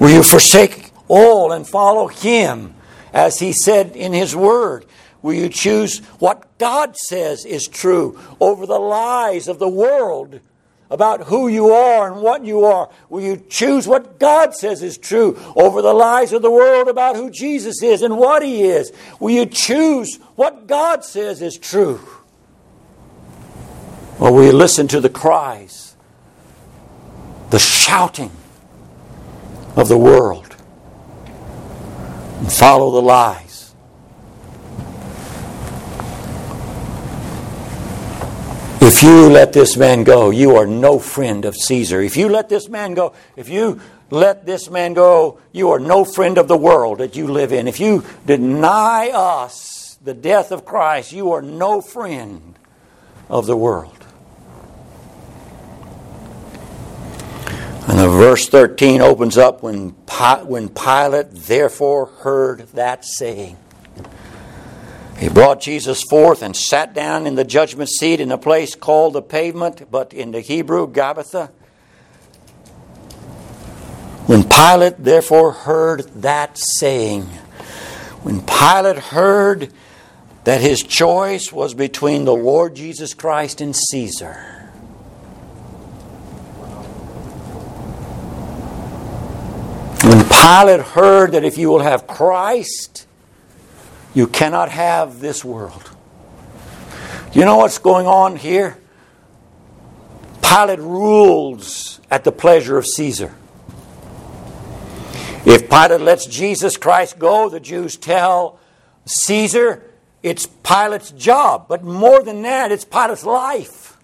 Will 0.00 0.08
you 0.08 0.22
forsake 0.22 0.90
all 1.06 1.52
and 1.52 1.68
follow 1.68 2.06
Him 2.08 2.76
as 3.12 3.38
He 3.38 3.52
said 3.52 3.96
in 3.96 4.12
His 4.12 4.34
Word? 4.34 4.86
Will 5.22 5.34
you 5.34 5.48
choose 5.48 5.98
what 6.18 6.58
God 6.58 6.96
says 6.96 7.44
is 7.44 7.68
true 7.68 8.18
over 8.40 8.66
the 8.66 8.78
lies 8.78 9.48
of 9.48 9.58
the 9.58 9.68
world 9.68 10.40
about 10.90 11.24
who 11.24 11.46
you 11.46 11.70
are 11.70 12.10
and 12.10 12.22
what 12.22 12.44
you 12.44 12.64
are? 12.64 12.90
Will 13.08 13.20
you 13.20 13.44
choose 13.48 13.86
what 13.86 14.18
God 14.18 14.54
says 14.54 14.82
is 14.82 14.98
true 14.98 15.38
over 15.54 15.82
the 15.82 15.92
lies 15.92 16.32
of 16.32 16.42
the 16.42 16.50
world 16.50 16.88
about 16.88 17.16
who 17.16 17.30
Jesus 17.30 17.82
is 17.82 18.02
and 18.02 18.16
what 18.16 18.42
He 18.42 18.62
is? 18.62 18.92
Will 19.20 19.30
you 19.30 19.46
choose 19.46 20.16
what 20.36 20.66
God 20.66 21.04
says 21.04 21.42
is 21.42 21.58
true? 21.58 22.00
Or 24.18 24.32
will 24.32 24.44
you 24.44 24.52
listen 24.52 24.88
to 24.88 25.00
the 25.00 25.08
cries, 25.08 25.96
the 27.50 27.58
shouting 27.58 28.32
of 29.76 29.88
the 29.88 29.96
world 29.96 30.49
and 32.40 32.52
follow 32.52 32.90
the 32.90 33.02
lies? 33.02 33.74
If 38.82 39.04
you 39.04 39.28
let 39.28 39.52
this 39.52 39.76
man 39.76 40.04
go, 40.04 40.30
you 40.30 40.56
are 40.56 40.66
no 40.66 40.98
friend 40.98 41.44
of 41.44 41.54
Caesar. 41.54 42.00
If 42.00 42.16
you 42.16 42.28
let 42.28 42.48
this 42.48 42.68
man 42.68 42.94
go, 42.94 43.14
if 43.36 43.48
you 43.48 43.80
let 44.10 44.46
this 44.46 44.68
man 44.68 44.94
go, 44.94 45.38
you 45.52 45.70
are 45.70 45.78
no 45.78 46.04
friend 46.04 46.38
of 46.38 46.48
the 46.48 46.56
world 46.56 46.98
that 46.98 47.14
you 47.14 47.28
live 47.28 47.52
in. 47.52 47.68
If 47.68 47.78
you 47.78 48.04
deny 48.26 49.10
us 49.10 49.98
the 50.02 50.14
death 50.14 50.50
of 50.50 50.64
Christ, 50.64 51.12
you 51.12 51.32
are 51.32 51.42
no 51.42 51.80
friend 51.80 52.58
of 53.28 53.46
the 53.46 53.56
world. 53.56 53.99
And 57.90 57.98
the 57.98 58.08
verse 58.08 58.48
13 58.48 59.00
opens 59.00 59.36
up 59.36 59.64
when, 59.64 59.88
when 60.44 60.68
Pilate 60.68 61.32
therefore 61.32 62.06
heard 62.06 62.68
that 62.68 63.04
saying. 63.04 63.56
He 65.18 65.28
brought 65.28 65.60
Jesus 65.60 66.04
forth 66.04 66.40
and 66.40 66.54
sat 66.54 66.94
down 66.94 67.26
in 67.26 67.34
the 67.34 67.42
judgment 67.42 67.90
seat 67.90 68.20
in 68.20 68.30
a 68.30 68.38
place 68.38 68.76
called 68.76 69.14
the 69.14 69.22
pavement, 69.22 69.90
but 69.90 70.12
in 70.12 70.30
the 70.30 70.40
Hebrew, 70.40 70.86
Gabbatha. 70.86 71.48
When 74.26 74.44
Pilate 74.44 75.02
therefore 75.02 75.50
heard 75.50 76.02
that 76.22 76.56
saying, 76.58 77.24
when 78.22 78.42
Pilate 78.42 78.98
heard 78.98 79.72
that 80.44 80.60
his 80.60 80.84
choice 80.84 81.52
was 81.52 81.74
between 81.74 82.24
the 82.24 82.36
Lord 82.36 82.76
Jesus 82.76 83.14
Christ 83.14 83.60
and 83.60 83.74
Caesar, 83.74 84.50
when 90.10 90.24
Pilate 90.40 90.80
heard 90.80 91.32
that 91.32 91.44
if 91.44 91.58
you 91.58 91.68
will 91.68 91.82
have 91.82 92.06
Christ, 92.06 93.06
you 94.14 94.26
cannot 94.26 94.70
have 94.70 95.20
this 95.20 95.44
world. 95.44 95.90
You 97.34 97.44
know 97.44 97.58
what's 97.58 97.76
going 97.76 98.06
on 98.06 98.36
here? 98.36 98.78
Pilate 100.42 100.78
rules 100.78 102.00
at 102.10 102.24
the 102.24 102.32
pleasure 102.32 102.78
of 102.78 102.86
Caesar. 102.86 103.34
If 105.44 105.68
Pilate 105.68 106.00
lets 106.00 106.24
Jesus 106.24 106.78
Christ 106.78 107.18
go, 107.18 107.50
the 107.50 107.60
Jews 107.60 107.96
tell 107.96 108.58
Caesar 109.04 109.84
it's 110.22 110.46
Pilate's 110.46 111.10
job. 111.12 111.66
But 111.68 111.84
more 111.84 112.22
than 112.22 112.42
that, 112.42 112.72
it's 112.72 112.84
Pilate's 112.84 113.24
life. 113.24 113.96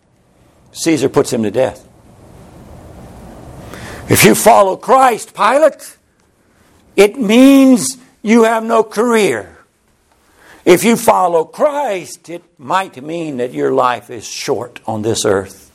Caesar 0.72 1.08
puts 1.08 1.32
him 1.32 1.42
to 1.42 1.50
death. 1.50 1.86
If 4.08 4.24
you 4.24 4.34
follow 4.34 4.76
Christ, 4.76 5.34
Pilate, 5.34 5.95
it 6.96 7.18
means 7.18 7.98
you 8.22 8.44
have 8.44 8.64
no 8.64 8.82
career. 8.82 9.56
If 10.64 10.82
you 10.82 10.96
follow 10.96 11.44
Christ, 11.44 12.28
it 12.28 12.42
might 12.58 13.00
mean 13.00 13.36
that 13.36 13.52
your 13.52 13.72
life 13.72 14.10
is 14.10 14.26
short 14.26 14.80
on 14.86 15.02
this 15.02 15.24
earth. 15.24 15.70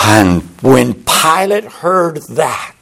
And 0.00 0.42
when 0.62 1.04
Pilate 1.04 1.64
heard 1.64 2.22
that, 2.30 2.74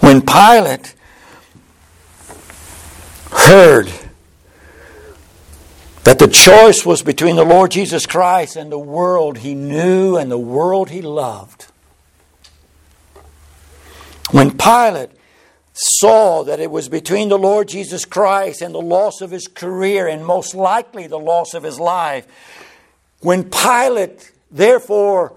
when 0.00 0.20
Pilate 0.20 0.94
heard 3.32 3.90
that 6.04 6.18
the 6.18 6.28
choice 6.28 6.84
was 6.84 7.02
between 7.02 7.36
the 7.36 7.44
Lord 7.44 7.70
Jesus 7.70 8.06
Christ 8.06 8.56
and 8.56 8.70
the 8.70 8.78
world 8.78 9.38
he 9.38 9.54
knew 9.54 10.16
and 10.16 10.30
the 10.30 10.38
world 10.38 10.90
he 10.90 11.02
loved, 11.02 11.69
when 14.32 14.56
Pilate 14.56 15.10
saw 15.72 16.44
that 16.44 16.60
it 16.60 16.70
was 16.70 16.88
between 16.88 17.28
the 17.28 17.38
Lord 17.38 17.68
Jesus 17.68 18.04
Christ 18.04 18.60
and 18.62 18.74
the 18.74 18.80
loss 18.80 19.20
of 19.20 19.30
his 19.30 19.46
career 19.46 20.06
and 20.06 20.24
most 20.24 20.54
likely 20.54 21.06
the 21.06 21.18
loss 21.18 21.54
of 21.54 21.62
his 21.62 21.78
life. 21.78 22.26
When 23.20 23.44
Pilate, 23.44 24.32
therefore, 24.50 25.34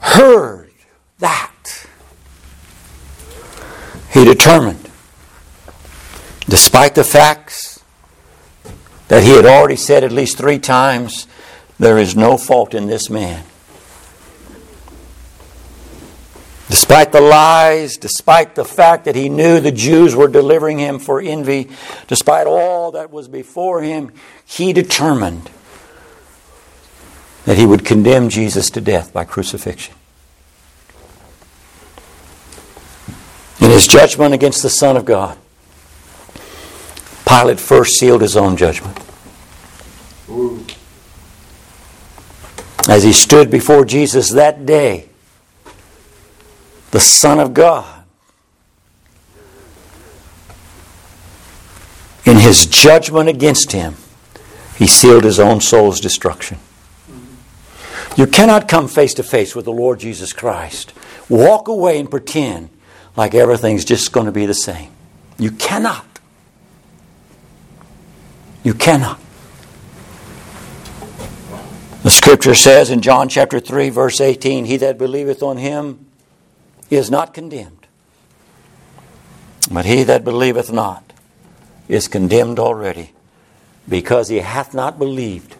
heard 0.00 0.72
that, 1.18 1.86
he 4.12 4.24
determined, 4.24 4.90
despite 6.48 6.94
the 6.94 7.04
facts 7.04 7.80
that 9.08 9.22
he 9.22 9.30
had 9.30 9.46
already 9.46 9.76
said 9.76 10.04
at 10.04 10.12
least 10.12 10.38
three 10.38 10.58
times, 10.58 11.26
there 11.78 11.98
is 11.98 12.16
no 12.16 12.36
fault 12.36 12.74
in 12.74 12.86
this 12.86 13.10
man. 13.10 13.44
Despite 16.72 17.12
the 17.12 17.20
lies, 17.20 17.98
despite 17.98 18.54
the 18.54 18.64
fact 18.64 19.04
that 19.04 19.14
he 19.14 19.28
knew 19.28 19.60
the 19.60 19.70
Jews 19.70 20.16
were 20.16 20.26
delivering 20.26 20.78
him 20.78 20.98
for 20.98 21.20
envy, 21.20 21.68
despite 22.08 22.46
all 22.46 22.92
that 22.92 23.10
was 23.10 23.28
before 23.28 23.82
him, 23.82 24.10
he 24.46 24.72
determined 24.72 25.50
that 27.44 27.58
he 27.58 27.66
would 27.66 27.84
condemn 27.84 28.30
Jesus 28.30 28.70
to 28.70 28.80
death 28.80 29.12
by 29.12 29.24
crucifixion. 29.24 29.94
In 33.60 33.70
his 33.70 33.86
judgment 33.86 34.32
against 34.32 34.62
the 34.62 34.70
Son 34.70 34.96
of 34.96 35.04
God, 35.04 35.36
Pilate 37.28 37.60
first 37.60 37.98
sealed 37.98 38.22
his 38.22 38.34
own 38.34 38.56
judgment. 38.56 38.98
As 42.88 43.02
he 43.02 43.12
stood 43.12 43.50
before 43.50 43.84
Jesus 43.84 44.30
that 44.30 44.64
day, 44.64 45.10
the 46.92 47.00
Son 47.00 47.40
of 47.40 47.52
God. 47.52 48.04
In 52.24 52.36
his 52.36 52.66
judgment 52.66 53.28
against 53.28 53.72
him, 53.72 53.96
he 54.76 54.86
sealed 54.86 55.24
his 55.24 55.40
own 55.40 55.60
soul's 55.60 56.00
destruction. 56.00 56.58
You 58.16 58.26
cannot 58.26 58.68
come 58.68 58.88
face 58.88 59.14
to 59.14 59.22
face 59.22 59.56
with 59.56 59.64
the 59.64 59.72
Lord 59.72 59.98
Jesus 60.00 60.32
Christ, 60.32 60.92
walk 61.28 61.66
away 61.66 61.98
and 61.98 62.10
pretend 62.10 62.68
like 63.16 63.34
everything's 63.34 63.84
just 63.84 64.12
going 64.12 64.26
to 64.26 64.32
be 64.32 64.46
the 64.46 64.54
same. 64.54 64.92
You 65.38 65.50
cannot. 65.50 66.06
You 68.62 68.74
cannot. 68.74 69.18
The 72.02 72.10
scripture 72.10 72.54
says 72.54 72.90
in 72.90 73.00
John 73.00 73.28
chapter 73.28 73.60
3, 73.60 73.88
verse 73.88 74.20
18, 74.20 74.66
He 74.66 74.76
that 74.78 74.98
believeth 74.98 75.42
on 75.42 75.56
him 75.56 76.06
is 76.96 77.10
not 77.10 77.34
condemned. 77.34 77.86
But 79.70 79.84
he 79.84 80.02
that 80.02 80.24
believeth 80.24 80.72
not 80.72 81.12
is 81.88 82.08
condemned 82.08 82.58
already, 82.58 83.12
because 83.88 84.28
he 84.28 84.38
hath 84.38 84.74
not 84.74 84.98
believed 84.98 85.56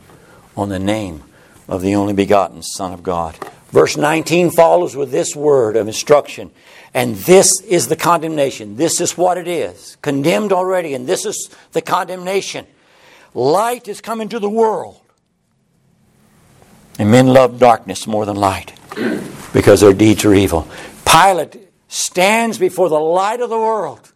on 0.56 0.68
the 0.68 0.78
name 0.78 1.22
of 1.68 1.82
the 1.82 1.94
only 1.94 2.12
begotten 2.12 2.62
Son 2.62 2.92
of 2.92 3.02
God. 3.02 3.36
Verse 3.70 3.96
19 3.96 4.50
follows 4.50 4.94
with 4.94 5.10
this 5.10 5.34
word 5.34 5.76
of 5.76 5.86
instruction. 5.86 6.50
And 6.94 7.16
this 7.16 7.50
is 7.62 7.88
the 7.88 7.96
condemnation. 7.96 8.76
This 8.76 9.00
is 9.00 9.16
what 9.16 9.38
it 9.38 9.48
is. 9.48 9.96
Condemned 10.02 10.52
already, 10.52 10.92
and 10.92 11.06
this 11.06 11.24
is 11.24 11.48
the 11.72 11.80
condemnation. 11.80 12.66
Light 13.32 13.88
is 13.88 14.02
come 14.02 14.20
into 14.20 14.38
the 14.38 14.50
world. 14.50 15.00
And 16.98 17.10
men 17.10 17.28
love 17.28 17.58
darkness 17.58 18.06
more 18.06 18.26
than 18.26 18.36
light 18.36 18.74
because 19.54 19.80
their 19.80 19.94
deeds 19.94 20.26
are 20.26 20.34
evil. 20.34 20.68
Pilate 21.12 21.68
stands 21.88 22.56
before 22.58 22.88
the 22.88 22.98
light 22.98 23.40
of 23.40 23.50
the 23.50 23.58
world. 23.58 24.12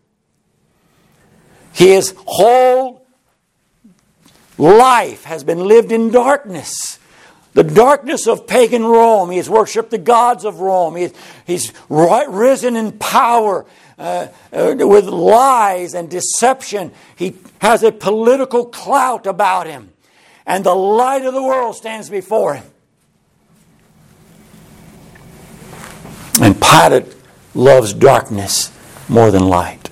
His 1.73 2.15
whole 2.25 3.07
life 4.57 5.25
has 5.25 5.45
been 5.45 5.61
lived 5.61 5.93
in 5.93 6.11
darkness. 6.11 6.99
The 7.53 7.65
darkness 7.65 8.27
of 8.27 8.47
pagan 8.47 8.85
Rome. 8.85 9.31
He 9.31 9.37
has 9.37 9.49
worshiped 9.49 9.91
the 9.91 9.99
gods 9.99 10.45
of 10.45 10.61
Rome. 10.61 10.97
He, 10.97 11.11
he's 11.47 11.73
risen 11.89 12.77
in 12.77 12.93
power 12.93 13.67
uh, 13.99 14.29
uh, 14.53 14.75
with 14.79 15.05
lies 15.07 15.95
and 15.95 16.11
deception. 16.11 16.93
He 17.17 17.37
has 17.61 17.83
a 17.83 17.93
political 17.93 18.67
clout 18.67 19.27
about 19.27 19.67
him. 19.67 19.91
And 20.47 20.65
the 20.65 20.75
light 20.75 21.25
of 21.25 21.35
the 21.35 21.43
world 21.43 21.77
stands 21.77 22.09
before 22.09 22.55
him. 22.55 22.65
Pilate 26.61 27.15
loves 27.55 27.93
darkness 27.93 28.71
more 29.09 29.31
than 29.31 29.49
light. 29.49 29.91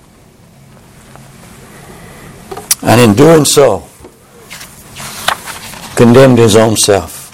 And 2.81 3.01
in 3.01 3.15
doing 3.15 3.45
so, 3.45 3.87
condemned 5.95 6.37
his 6.37 6.55
own 6.55 6.77
self. 6.77 7.25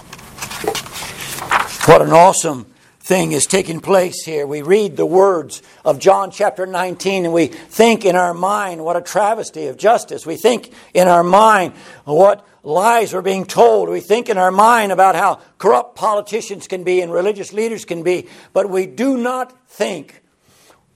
What 1.88 2.02
an 2.02 2.12
awesome 2.12 2.68
thing 3.00 3.32
is 3.32 3.46
taking 3.46 3.82
place 3.82 4.24
here. 4.24 4.46
We 4.48 4.62
read 4.62 4.96
the 4.96 5.06
words 5.06 5.62
of 5.84 6.00
John 6.00 6.32
chapter 6.32 6.66
19 6.66 7.26
and 7.26 7.34
we 7.34 7.48
think 7.48 8.06
in 8.06 8.16
our 8.16 8.34
mind 8.34 8.86
what 8.86 8.96
a 8.96 9.02
travesty 9.02 9.68
of 9.68 9.78
justice. 9.78 10.26
We 10.26 10.38
think 10.38 10.72
in 10.94 11.08
our 11.08 11.24
mind 11.24 11.74
what 12.06 12.46
lies 12.64 13.14
are 13.14 13.22
being 13.22 13.46
told. 13.46 13.90
We 13.90 14.00
think 14.00 14.30
in 14.30 14.38
our 14.38 14.52
mind 14.52 14.92
about 14.92 15.16
how 15.16 15.40
corrupt 15.58 15.96
politicians 15.96 16.68
can 16.68 16.84
be 16.84 17.02
and 17.02 17.12
religious 17.12 17.54
leaders 17.54 17.86
can 17.86 18.04
be, 18.04 18.28
but 18.54 18.70
we 18.70 18.86
do 18.86 19.18
not 19.18 19.68
think 19.68 20.22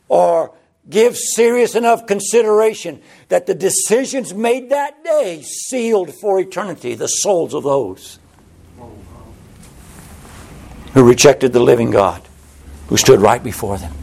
or 0.08 0.54
give 0.90 1.18
serious 1.18 1.76
enough 1.76 2.06
consideration 2.06 3.02
that 3.30 3.48
the 3.48 3.56
decisions 3.56 4.34
made 4.34 4.70
that 4.70 5.04
day 5.04 5.42
sealed 5.42 6.14
for 6.14 6.40
eternity 6.40 6.94
the 6.94 7.08
souls 7.08 7.54
of 7.54 7.64
those 7.64 8.20
who 10.94 11.04
rejected 11.04 11.54
the 11.54 11.60
living 11.60 11.92
God 11.92 12.22
who 12.88 12.98
stood 12.98 13.20
right 13.20 13.44
before 13.44 13.78
them. 13.78 13.94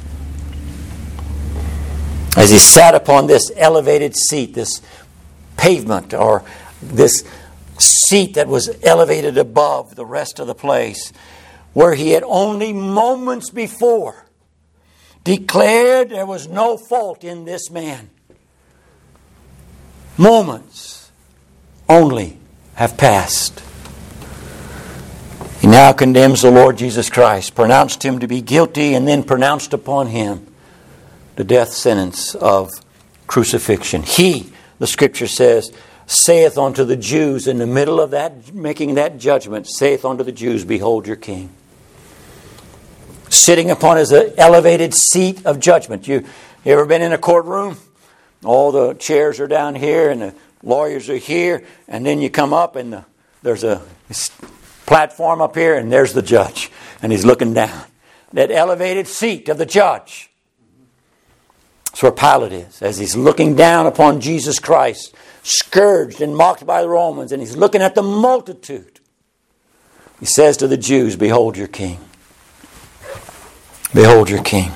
As 2.36 2.50
he 2.50 2.58
sat 2.58 2.94
upon 2.94 3.26
this 3.26 3.52
elevated 3.56 4.16
seat, 4.16 4.54
this 4.54 4.82
pavement, 5.56 6.14
or 6.14 6.44
this 6.82 7.24
seat 7.82 8.34
that 8.34 8.48
was 8.48 8.70
elevated 8.82 9.38
above 9.38 9.94
the 9.94 10.06
rest 10.06 10.38
of 10.38 10.46
the 10.46 10.54
place, 10.54 11.12
where 11.72 11.94
he 11.94 12.10
had 12.10 12.22
only 12.24 12.72
moments 12.72 13.50
before 13.50 14.26
declared 15.24 16.10
there 16.10 16.26
was 16.26 16.48
no 16.48 16.76
fault 16.76 17.24
in 17.24 17.44
this 17.44 17.70
man. 17.70 18.10
moments 20.18 21.10
only 21.88 22.38
have 22.74 22.96
passed. 22.96 23.62
He 25.60 25.66
now 25.68 25.92
condemns 25.92 26.42
the 26.42 26.50
Lord 26.50 26.76
Jesus 26.76 27.08
Christ, 27.08 27.54
pronounced 27.54 28.04
him 28.04 28.18
to 28.18 28.26
be 28.26 28.40
guilty, 28.40 28.94
and 28.94 29.06
then 29.06 29.22
pronounced 29.22 29.72
upon 29.72 30.08
him 30.08 30.46
the 31.36 31.44
death 31.44 31.72
sentence 31.72 32.34
of 32.34 32.70
crucifixion. 33.26 34.02
He, 34.02 34.52
the 34.78 34.86
scripture 34.86 35.28
says, 35.28 35.72
saith 36.06 36.58
unto 36.58 36.84
the 36.84 36.96
Jews 36.96 37.46
in 37.46 37.58
the 37.58 37.66
middle 37.66 38.00
of 38.00 38.10
that, 38.10 38.54
making 38.54 38.94
that 38.94 39.18
judgment, 39.18 39.66
saith 39.66 40.04
unto 40.04 40.24
the 40.24 40.32
Jews, 40.32 40.64
Behold 40.64 41.06
your 41.06 41.16
king. 41.16 41.50
Sitting 43.28 43.70
upon 43.70 43.96
his 43.96 44.12
uh, 44.12 44.32
elevated 44.36 44.94
seat 44.94 45.44
of 45.46 45.58
judgment. 45.58 46.06
You, 46.06 46.24
you 46.64 46.72
ever 46.72 46.84
been 46.84 47.02
in 47.02 47.12
a 47.12 47.18
courtroom? 47.18 47.76
All 48.44 48.72
the 48.72 48.94
chairs 48.94 49.40
are 49.40 49.48
down 49.48 49.74
here 49.74 50.10
and 50.10 50.20
the 50.20 50.34
lawyers 50.62 51.08
are 51.08 51.16
here, 51.16 51.64
and 51.88 52.04
then 52.04 52.20
you 52.20 52.30
come 52.30 52.52
up 52.52 52.76
and 52.76 52.92
the, 52.92 53.04
there's 53.42 53.64
a 53.64 53.82
platform 54.86 55.40
up 55.40 55.56
here, 55.56 55.76
and 55.76 55.90
there's 55.90 56.12
the 56.12 56.22
judge, 56.22 56.70
and 57.02 57.10
he's 57.10 57.24
looking 57.24 57.54
down. 57.54 57.84
That 58.32 58.50
elevated 58.50 59.06
seat 59.06 59.48
of 59.48 59.58
the 59.58 59.66
judge. 59.66 60.30
That's 61.86 62.02
where 62.02 62.12
Pilate 62.12 62.52
is, 62.52 62.82
as 62.82 62.98
he's 62.98 63.16
looking 63.16 63.54
down 63.54 63.86
upon 63.86 64.20
Jesus 64.20 64.58
Christ, 64.58 65.14
scourged 65.42 66.20
and 66.20 66.36
mocked 66.36 66.64
by 66.66 66.82
the 66.82 66.88
Romans, 66.88 67.32
and 67.32 67.42
he's 67.42 67.56
looking 67.56 67.82
at 67.82 67.94
the 67.94 68.02
multitude. 68.02 69.00
He 70.20 70.26
says 70.26 70.56
to 70.58 70.68
the 70.68 70.76
Jews, 70.76 71.16
Behold 71.16 71.56
your 71.56 71.68
king. 71.68 71.98
Behold 73.92 74.30
your 74.30 74.42
king. 74.42 74.70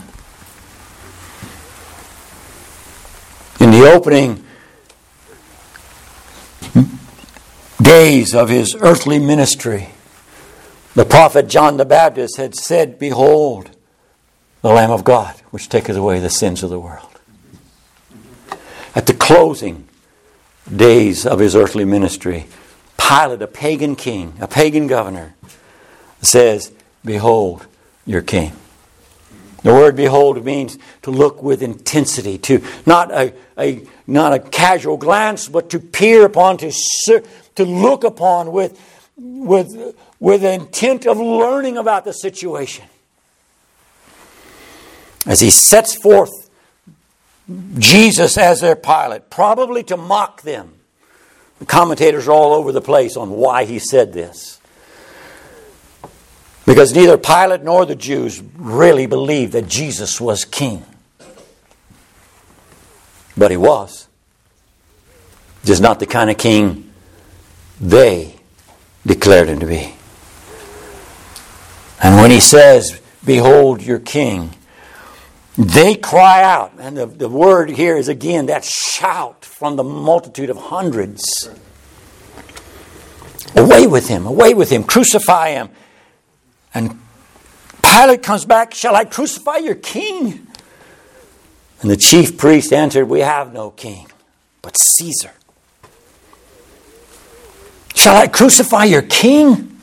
In 3.60 3.70
the 3.70 3.90
opening 3.90 4.44
days 7.80 8.34
of 8.34 8.48
his 8.48 8.74
earthly 8.80 9.18
ministry, 9.18 9.88
the 10.94 11.04
prophet 11.04 11.48
John 11.48 11.76
the 11.76 11.84
Baptist 11.84 12.36
had 12.36 12.54
said, 12.54 12.98
Behold, 12.98 13.70
the 14.62 14.68
Lamb 14.68 14.90
of 14.90 15.04
God, 15.04 15.34
which 15.50 15.68
taketh 15.68 15.96
away 15.96 16.18
the 16.18 16.30
sins 16.30 16.62
of 16.62 16.70
the 16.70 16.80
world. 16.80 17.20
At 18.94 19.06
the 19.06 19.14
closing 19.14 19.85
days 20.74 21.26
of 21.26 21.38
his 21.38 21.54
earthly 21.54 21.84
ministry, 21.84 22.46
Pilate, 22.98 23.42
a 23.42 23.46
pagan 23.46 23.96
king, 23.96 24.34
a 24.40 24.48
pagan 24.48 24.86
governor, 24.86 25.34
says, 26.22 26.72
Behold 27.04 27.66
your 28.04 28.22
king. 28.22 28.52
The 29.62 29.72
word 29.72 29.96
behold 29.96 30.44
means 30.44 30.78
to 31.02 31.10
look 31.10 31.42
with 31.42 31.62
intensity, 31.62 32.38
to 32.38 32.62
not 32.84 33.10
a, 33.10 33.34
a, 33.58 33.82
not 34.06 34.32
a 34.32 34.38
casual 34.38 34.96
glance, 34.96 35.48
but 35.48 35.70
to 35.70 35.80
peer 35.80 36.24
upon, 36.24 36.58
to, 36.58 36.72
to 37.54 37.64
look 37.64 38.04
upon 38.04 38.52
with, 38.52 38.80
with 39.16 39.94
with 40.18 40.42
the 40.42 40.52
intent 40.52 41.06
of 41.06 41.18
learning 41.18 41.76
about 41.76 42.04
the 42.04 42.12
situation. 42.12 42.84
As 45.26 45.40
he 45.40 45.50
sets 45.50 45.94
forth 45.94 46.45
Jesus 47.78 48.36
as 48.36 48.60
their 48.60 48.76
pilot, 48.76 49.30
probably 49.30 49.84
to 49.84 49.96
mock 49.96 50.42
them. 50.42 50.72
The 51.58 51.66
commentators 51.66 52.28
are 52.28 52.32
all 52.32 52.52
over 52.52 52.72
the 52.72 52.80
place 52.80 53.16
on 53.16 53.30
why 53.30 53.64
he 53.64 53.78
said 53.78 54.12
this. 54.12 54.60
Because 56.66 56.94
neither 56.94 57.16
Pilate 57.16 57.62
nor 57.62 57.86
the 57.86 57.94
Jews 57.94 58.42
really 58.56 59.06
believed 59.06 59.52
that 59.52 59.68
Jesus 59.68 60.20
was 60.20 60.44
king. 60.44 60.84
But 63.36 63.52
he 63.52 63.56
was. 63.56 64.08
Just 65.64 65.80
not 65.80 66.00
the 66.00 66.06
kind 66.06 66.28
of 66.28 66.36
king 66.36 66.92
they 67.80 68.34
declared 69.06 69.48
him 69.48 69.60
to 69.60 69.66
be. 69.66 69.94
And 72.02 72.16
when 72.16 72.30
he 72.30 72.40
says, 72.40 73.00
Behold 73.24 73.82
your 73.82 73.98
king, 73.98 74.55
they 75.56 75.94
cry 75.94 76.42
out. 76.42 76.72
And 76.78 76.96
the, 76.96 77.06
the 77.06 77.28
word 77.28 77.70
here 77.70 77.96
is 77.96 78.08
again 78.08 78.46
that 78.46 78.64
shout 78.64 79.44
from 79.44 79.76
the 79.76 79.84
multitude 79.84 80.50
of 80.50 80.56
hundreds. 80.56 81.48
Away 83.54 83.86
with 83.86 84.08
him, 84.08 84.26
away 84.26 84.52
with 84.54 84.70
him, 84.70 84.84
crucify 84.84 85.50
him. 85.50 85.70
And 86.74 87.00
Pilate 87.82 88.22
comes 88.22 88.44
back, 88.44 88.74
Shall 88.74 88.94
I 88.94 89.04
crucify 89.04 89.56
your 89.56 89.76
king? 89.76 90.46
And 91.80 91.90
the 91.90 91.96
chief 91.96 92.36
priest 92.36 92.72
answered, 92.72 93.06
We 93.06 93.20
have 93.20 93.52
no 93.52 93.70
king, 93.70 94.08
but 94.60 94.76
Caesar. 94.76 95.32
Shall 97.94 98.16
I 98.16 98.26
crucify 98.26 98.84
your 98.84 99.02
king? 99.02 99.80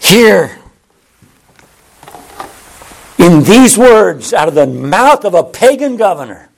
Here, 0.00 0.58
in 3.18 3.42
these 3.44 3.78
words 3.78 4.32
out 4.32 4.48
of 4.48 4.54
the 4.54 4.66
mouth 4.66 5.24
of 5.24 5.34
a 5.34 5.44
pagan 5.44 5.96
governor, 5.96 6.50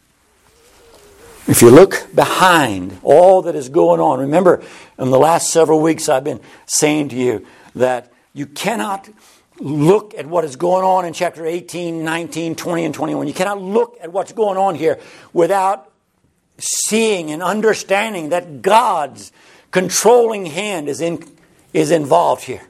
if 1.47 1.63
you 1.63 1.71
look 1.71 2.09
behind 2.15 2.99
all 3.03 3.43
that 3.43 3.55
is 3.55 3.69
going 3.69 4.01
on, 4.01 4.21
remember 4.21 4.63
in 4.99 5.11
the 5.11 5.19
last 5.19 5.51
several 5.51 5.81
weeks 5.81 6.09
I've 6.09 6.25
been 6.25 6.41
saying 6.67 7.09
to 7.11 7.17
you 7.17 7.47
that 7.75 8.13
you 8.35 8.47
cannot 8.47 9.09
look 9.59 10.15
at 10.15 10.27
what 10.27 10.45
is 10.45 10.57
going 10.57 10.85
on 10.85 11.05
in 11.05 11.13
chapter 11.13 11.47
18, 11.47 12.05
19, 12.05 12.55
20, 12.55 12.85
and 12.85 12.95
21. 12.95 13.27
You 13.27 13.35
cannot 13.35 13.61
look 13.61 13.97
at 14.01 14.13
what's 14.13 14.33
going 14.33 14.59
on 14.59 14.75
here 14.75 15.01
without 15.33 15.91
seeing 16.59 17.31
and 17.31 17.43
understanding 17.43 18.29
that 18.29 18.63
God's 18.63 19.33
controlling 19.71 20.47
hand 20.47 20.89
is, 20.89 21.01
in, 21.01 21.25
is 21.73 21.91
involved 21.91 22.45
here. 22.45 22.68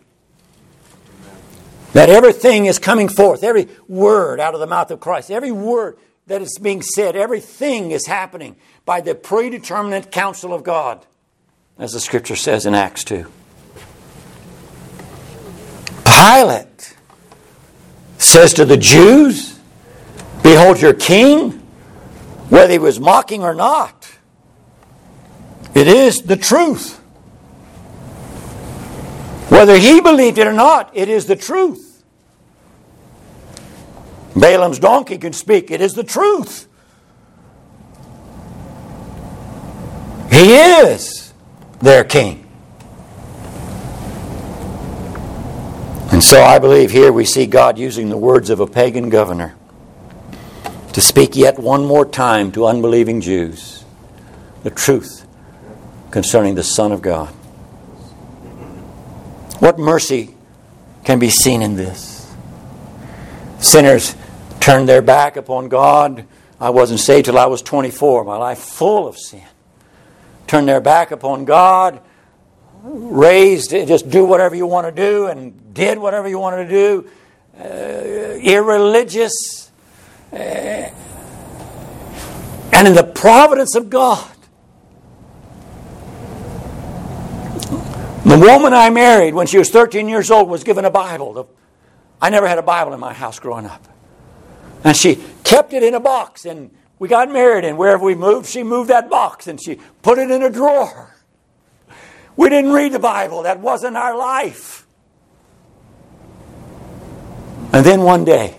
That 1.93 2.11
everything 2.11 2.67
is 2.67 2.79
coming 2.79 3.09
forth, 3.09 3.43
every 3.43 3.69
word 3.89 4.41
out 4.41 4.55
of 4.55 4.61
the 4.61 4.67
mouth 4.67 4.91
of 4.91 5.01
Christ, 5.01 5.31
every 5.31 5.53
word 5.53 5.99
that 6.27 6.43
is 6.43 6.59
being 6.59 6.83
said, 6.83 7.17
everything 7.17 7.91
is 7.91 8.07
happening 8.07 8.57
by 8.85 9.01
the 9.01 9.15
predeterminate 9.15 10.13
counsel 10.13 10.53
of 10.53 10.63
God, 10.63 11.07
as 11.79 11.93
the 11.93 12.01
scripture 12.01 12.37
says 12.37 12.67
in 12.67 12.75
Acts 12.75 13.05
2. 13.05 13.27
Pilate 16.05 16.97
says 18.19 18.53
to 18.55 18.65
the 18.65 18.77
Jews, 18.77 19.59
Behold 20.43 20.81
your 20.81 20.95
king, 20.95 21.53
whether 22.49 22.73
he 22.73 22.79
was 22.79 23.01
mocking 23.01 23.43
or 23.43 23.55
not. 23.55 24.11
It 25.75 25.87
is 25.87 26.23
the 26.23 26.37
truth. 26.37 27.01
Whether 29.49 29.79
he 29.79 30.01
believed 30.01 30.39
it 30.39 30.47
or 30.47 30.53
not, 30.53 30.91
it 30.95 31.09
is 31.09 31.27
the 31.27 31.37
truth. 31.37 32.03
Balaam's 34.37 34.79
donkey 34.79 35.19
can 35.19 35.33
speak, 35.33 35.71
it 35.71 35.81
is 35.81 35.95
the 35.95 36.05
truth. 36.05 36.69
He 40.31 40.55
is 40.55 41.33
their 41.81 42.05
king. 42.05 42.45
And 46.13 46.23
so 46.23 46.43
I 46.43 46.59
believe 46.59 46.91
here 46.91 47.13
we 47.13 47.25
see 47.25 47.47
God 47.47 47.79
using 47.79 48.09
the 48.09 48.17
words 48.17 48.51
of 48.51 48.61
a 48.61 48.67
pagan 48.67 49.09
governor 49.09 49.55
to 50.93 51.01
speak 51.01 51.37
yet 51.37 51.59
one 51.59 51.85
more 51.85 52.05
time 52.05 52.51
to 52.53 52.67
unbelieving 52.67 53.21
Jews 53.21 53.85
the 54.63 54.71
truth 54.71 55.27
concerning 56.11 56.55
the 56.55 56.63
Son 56.63 56.93
of 56.93 57.03
God. 57.03 57.33
What 59.59 59.79
mercy 59.79 60.35
can 61.05 61.19
be 61.19 61.31
seen 61.31 61.63
in 61.63 61.75
this? 61.75 62.33
Sinners 63.59 64.15
turned 64.61 64.89
their 64.89 65.03
back 65.03 65.37
upon 65.37 65.69
God. 65.69 66.27
I 66.61 66.71
wasn't 66.71 67.01
saved 67.01 67.27
till 67.27 67.39
I 67.39 67.47
was 67.47 67.61
24, 67.63 68.25
my 68.25 68.37
life 68.37 68.59
full 68.59 69.09
of 69.09 69.19
sin. 69.19 69.43
Turned 70.47 70.69
their 70.69 70.81
back 70.81 71.11
upon 71.11 71.45
God, 71.45 72.01
raised, 72.83 73.71
just 73.71 74.09
do 74.09 74.25
whatever 74.25 74.55
you 74.55 74.67
want 74.67 74.87
to 74.87 74.93
do, 74.93 75.27
and 75.27 75.75
did 75.75 75.99
whatever 75.99 76.29
you 76.29 76.39
wanted 76.39 76.65
to 76.65 76.71
do. 76.71 77.11
Uh, 77.59 78.39
irreligious. 78.41 79.71
Uh, 80.33 80.37
and 80.37 80.93
in 82.87 82.95
the 82.95 83.05
providence 83.05 83.75
of 83.75 83.91
God, 83.91 84.25
The 88.39 88.47
woman 88.47 88.73
I 88.73 88.89
married 88.91 89.35
when 89.35 89.49
she 89.49 89.59
was 89.59 89.69
13 89.69 90.09
years 90.09 90.31
old 90.31 90.49
was 90.49 90.63
given 90.63 90.85
a 90.85 90.91
Bible. 90.91 91.51
I 92.23 92.31
never 92.31 92.47
had 92.47 92.57
a 92.57 92.63
Bible 92.63 92.93
in 92.95 93.01
my 93.01 93.13
house 93.13 93.41
growing 93.41 93.67
up. 93.67 93.89
And 94.85 94.97
she 94.97 95.21
kept 95.43 95.73
it 95.73 95.83
in 95.83 95.93
a 95.95 95.99
box, 95.99 96.45
and 96.45 96.71
we 97.01 97.09
got 97.09 97.33
married, 97.33 97.65
and 97.65 97.77
wherever 97.77 98.05
we 98.05 98.15
moved, 98.15 98.49
she 98.49 98.63
moved 98.63 98.91
that 98.91 99.11
box 99.11 99.49
and 99.49 99.61
she 99.61 99.81
put 100.03 100.19
it 100.19 100.31
in 100.31 100.45
a 100.45 100.51
drawer. 100.51 101.17
We 102.37 102.49
didn't 102.49 102.71
read 102.71 102.93
the 102.93 103.01
Bible, 103.01 103.43
that 103.43 103.59
wasn't 103.59 103.97
our 103.97 104.17
life. 104.17 104.87
And 107.73 107.85
then 107.85 108.03
one 108.03 108.25
day, 108.25 108.57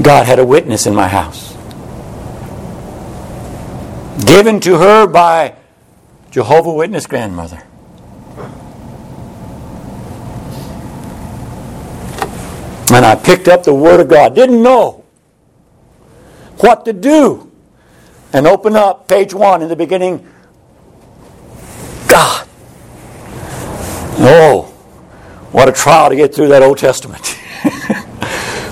God 0.00 0.24
had 0.24 0.38
a 0.38 0.46
witness 0.46 0.86
in 0.86 0.94
my 0.94 1.08
house. 1.08 1.52
given 4.24 4.60
to 4.60 4.78
her 4.78 5.06
by 5.06 5.56
Jehovah 6.34 6.72
Witness 6.72 7.06
grandmother. 7.06 7.62
And 12.92 13.06
I 13.06 13.14
picked 13.14 13.46
up 13.46 13.62
the 13.62 13.72
Word 13.72 14.00
of 14.00 14.08
God. 14.08 14.34
Didn't 14.34 14.60
know 14.60 15.04
what 16.58 16.84
to 16.86 16.92
do. 16.92 17.52
And 18.32 18.48
open 18.48 18.74
up 18.74 19.06
page 19.06 19.32
one 19.32 19.62
in 19.62 19.68
the 19.68 19.76
beginning. 19.76 20.28
God. 22.08 22.48
Oh, 24.18 24.62
what 25.52 25.68
a 25.68 25.72
trial 25.72 26.08
to 26.10 26.16
get 26.16 26.34
through 26.34 26.48
that 26.48 26.64
Old 26.64 26.78
Testament. 26.78 27.38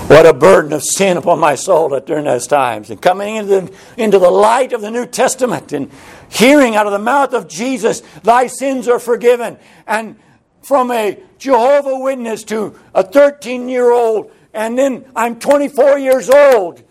what 0.07 0.25
a 0.25 0.33
burden 0.33 0.73
of 0.73 0.83
sin 0.83 1.17
upon 1.17 1.39
my 1.39 1.55
soul 1.55 1.89
that 1.89 2.05
during 2.05 2.25
those 2.25 2.47
times. 2.47 2.89
And 2.89 3.01
coming 3.01 3.37
into 3.37 3.61
the, 3.61 3.75
into 3.97 4.19
the 4.19 4.29
light 4.29 4.73
of 4.73 4.81
the 4.81 4.91
New 4.91 5.05
Testament 5.05 5.71
and 5.71 5.89
hearing 6.29 6.75
out 6.75 6.85
of 6.85 6.91
the 6.91 6.99
mouth 6.99 7.33
of 7.33 7.47
Jesus, 7.47 8.01
Thy 8.23 8.47
sins 8.47 8.87
are 8.87 8.99
forgiven. 8.99 9.57
And 9.87 10.17
from 10.61 10.91
a 10.91 11.19
Jehovah 11.37 11.99
Witness 11.99 12.43
to 12.45 12.77
a 12.93 13.03
13 13.03 13.69
year 13.69 13.91
old, 13.91 14.31
and 14.53 14.77
then 14.77 15.05
I'm 15.15 15.39
24 15.39 15.99
years 15.99 16.29
old, 16.29 16.83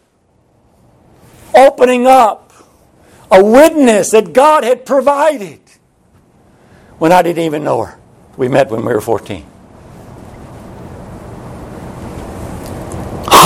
opening 1.55 2.07
up 2.07 2.53
a 3.31 3.43
witness 3.43 4.11
that 4.11 4.33
God 4.33 4.65
had 4.65 4.85
provided 4.85 5.61
when 6.99 7.13
I 7.13 7.23
didn't 7.23 7.45
even 7.45 7.65
know 7.65 7.85
her. 7.85 7.99
We 8.37 8.49
met 8.49 8.71
when 8.71 8.85
we 8.85 8.93
were 8.93 9.01
14. 9.01 9.52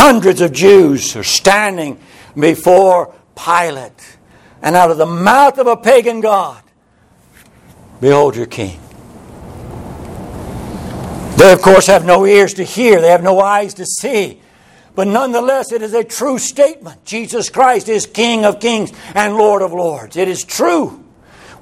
Hundreds 0.06 0.40
of 0.40 0.52
Jews 0.52 1.16
are 1.16 1.24
standing 1.24 1.98
before 2.38 3.12
Pilate, 3.34 4.18
and 4.62 4.76
out 4.76 4.92
of 4.92 4.98
the 4.98 5.04
mouth 5.04 5.58
of 5.58 5.66
a 5.66 5.76
pagan 5.76 6.20
God, 6.20 6.62
behold 8.00 8.36
your 8.36 8.46
king. 8.46 8.78
They, 11.36 11.52
of 11.52 11.60
course, 11.60 11.88
have 11.88 12.04
no 12.04 12.24
ears 12.24 12.54
to 12.54 12.62
hear, 12.62 13.00
they 13.00 13.08
have 13.08 13.24
no 13.24 13.40
eyes 13.40 13.74
to 13.74 13.84
see. 13.84 14.40
But 14.94 15.08
nonetheless, 15.08 15.72
it 15.72 15.82
is 15.82 15.92
a 15.92 16.04
true 16.04 16.38
statement. 16.38 17.04
Jesus 17.04 17.50
Christ 17.50 17.88
is 17.88 18.06
King 18.06 18.44
of 18.44 18.60
kings 18.60 18.92
and 19.12 19.34
Lord 19.36 19.60
of 19.60 19.72
lords. 19.72 20.16
It 20.16 20.28
is 20.28 20.44
true. 20.44 21.04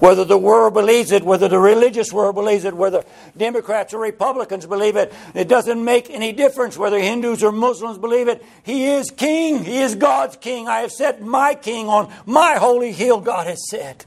Whether 0.01 0.24
the 0.24 0.38
world 0.38 0.74
believes 0.74 1.12
it, 1.12 1.22
whether 1.22 1.49
the 1.49 1.59
religious 1.59 2.12
world 2.12 2.34
believes 2.34 2.64
it, 2.64 2.74
whether 2.74 3.05
Democrats 3.36 3.95
or 3.95 4.01
Republicans 4.01 4.66
believe 4.66 4.97
it, 4.97 5.12
it 5.34 5.49
doesn't 5.49 5.82
make 5.82 6.11
any 6.11 6.32
difference 6.32 6.76
whether 6.76 6.99
Hindus 6.99 7.42
or 7.42 7.53
Muslims 7.53 7.99
believe 7.99 8.28
it. 8.28 8.45
He 8.62 8.86
is 8.86 9.11
King. 9.11 9.64
He 9.64 9.78
is 9.78 9.95
God's 9.95 10.36
King. 10.36 10.68
I 10.68 10.80
have 10.80 10.92
set 10.92 11.22
my 11.22 11.55
King 11.55 11.88
on 11.88 12.12
my 12.26 12.55
holy 12.55 12.92
hill, 12.92 13.20
God 13.20 13.47
has 13.47 13.68
said. 13.68 14.05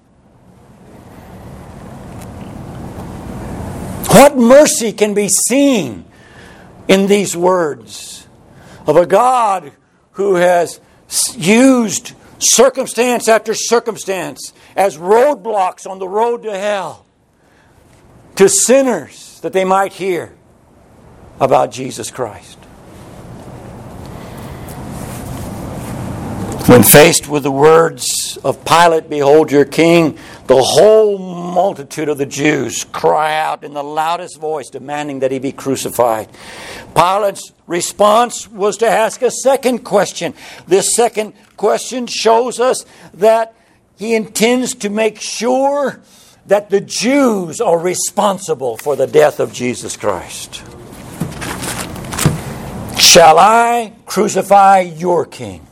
What 4.09 4.37
mercy 4.37 4.93
can 4.93 5.13
be 5.13 5.29
seen 5.29 6.05
in 6.87 7.07
these 7.07 7.35
words 7.35 8.27
of 8.85 8.95
a 8.95 9.05
God 9.05 9.71
who 10.13 10.35
has 10.35 10.79
used 11.35 12.13
circumstance 12.39 13.27
after 13.27 13.53
circumstance 13.53 14.53
as 14.77 14.97
roadblocks 14.97 15.89
on 15.89 15.99
the 15.99 16.07
road 16.07 16.43
to 16.43 16.57
hell 16.57 17.05
to 18.35 18.47
sinners 18.47 19.39
that 19.41 19.51
they 19.51 19.65
might 19.65 19.91
hear 19.91 20.33
about 21.39 21.71
Jesus 21.71 22.11
Christ? 22.11 22.57
When 26.67 26.83
faced 26.83 27.29
with 27.29 27.43
the 27.43 27.51
words 27.51 28.37
of 28.43 28.63
Pilate, 28.65 29.09
Behold 29.09 29.51
your 29.53 29.63
king, 29.63 30.17
the 30.47 30.61
whole 30.61 31.17
multitude 31.17 32.09
of 32.09 32.17
the 32.17 32.25
Jews 32.25 32.83
cry 32.83 33.39
out 33.39 33.63
in 33.63 33.73
the 33.73 33.83
loudest 33.83 34.37
voice, 34.37 34.69
demanding 34.69 35.19
that 35.19 35.31
he 35.31 35.39
be 35.39 35.53
crucified. 35.53 36.27
Pilate's 36.93 37.53
response 37.67 38.49
was 38.49 38.75
to 38.77 38.87
ask 38.87 39.21
a 39.21 39.31
second 39.31 39.79
question. 39.85 40.33
This 40.67 40.93
second 40.93 41.33
question 41.55 42.05
shows 42.05 42.59
us 42.59 42.85
that 43.13 43.55
he 43.97 44.15
intends 44.15 44.75
to 44.75 44.89
make 44.89 45.19
sure 45.19 45.99
that 46.45 46.69
the 46.69 46.79
Jews 46.79 47.59
are 47.59 47.77
responsible 47.77 48.77
for 48.77 48.95
the 48.95 49.07
death 49.07 49.39
of 49.39 49.51
Jesus 49.51 49.97
Christ. 49.97 50.63
Shall 52.97 53.39
I 53.39 53.93
crucify 54.05 54.79
your 54.81 55.25
king? 55.25 55.65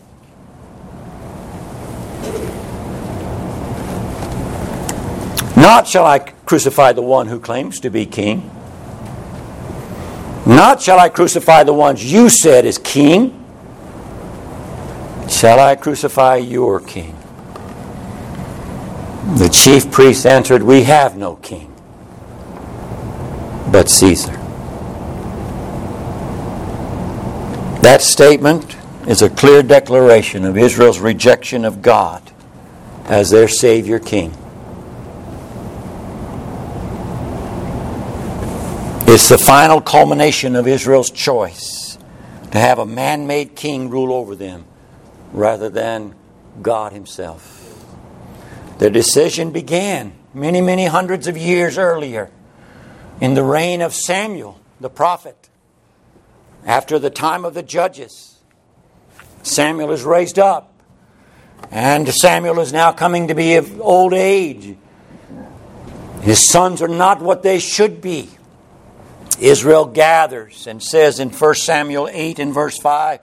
Not 5.55 5.88
shall 5.88 6.05
I 6.05 6.19
crucify 6.19 6.91
the 6.93 7.01
one 7.01 7.28
who 7.28 7.39
claims 7.39 7.80
to 7.82 7.89
be 7.89 8.05
king. 8.05 8.51
Not 10.45 10.82
shall 10.82 10.99
I 10.99 11.09
crucify 11.09 11.63
the 11.63 11.73
ones 11.73 12.11
you 12.11 12.30
said 12.30 12.65
is 12.65 12.78
king. 12.78 13.43
Shall 15.30 15.59
I 15.59 15.76
crucify 15.76 16.36
your 16.36 16.80
king? 16.80 17.14
The 19.34 19.49
chief 19.49 19.91
priest 19.91 20.26
answered, 20.26 20.61
We 20.61 20.84
have 20.84 21.17
no 21.17 21.36
king 21.38 21.76
but 23.71 23.89
Caesar. 23.89 24.32
That 27.82 28.01
statement 28.01 28.78
is 29.07 29.21
a 29.21 29.30
clear 29.30 29.61
declaration 29.61 30.45
of 30.45 30.57
Israel's 30.57 30.99
rejection 30.99 31.65
of 31.65 31.82
God 31.82 32.32
as 33.05 33.30
their 33.32 33.47
Savior 33.47 33.99
King. 33.99 34.30
It's 39.07 39.30
the 39.30 39.38
final 39.38 39.82
culmination 39.82 40.55
of 40.55 40.67
Israel's 40.67 41.11
choice 41.11 41.97
to 42.51 42.59
have 42.59 42.80
a 42.80 42.86
man 42.86 43.28
made 43.28 43.55
king 43.55 43.89
rule 43.89 44.13
over 44.13 44.36
them 44.36 44.65
rather 45.32 45.69
than 45.69 46.15
God 46.61 46.93
Himself. 46.93 47.55
Their 48.78 48.89
decision 48.89 49.51
began 49.51 50.13
many, 50.34 50.61
many 50.61 50.86
hundreds 50.86 51.28
of 51.28 51.38
years 51.38 51.78
earlier 51.78 52.30
in 53.21 53.34
the 53.34 53.43
reign 53.43 53.82
of 53.82 53.93
Samuel, 53.93 54.59
the 54.80 54.89
prophet. 54.89 55.49
After 56.65 56.99
the 56.99 57.09
time 57.09 57.45
of 57.45 57.53
the 57.53 57.63
judges, 57.63 58.39
Samuel 59.43 59.91
is 59.91 60.03
raised 60.03 60.39
up, 60.39 60.73
and 61.71 62.07
Samuel 62.09 62.59
is 62.59 62.73
now 62.73 62.91
coming 62.91 63.28
to 63.28 63.36
be 63.36 63.55
of 63.55 63.80
old 63.80 64.13
age. 64.13 64.76
His 66.21 66.49
sons 66.49 66.82
are 66.82 66.88
not 66.88 67.21
what 67.21 67.43
they 67.43 67.59
should 67.59 68.01
be. 68.01 68.30
Israel 69.39 69.86
gathers 69.86 70.65
and 70.65 70.82
says 70.82 71.19
in 71.19 71.30
1 71.30 71.55
Samuel 71.55 72.09
8 72.11 72.39
and 72.39 72.53
verse 72.53 72.78
5 72.78 73.19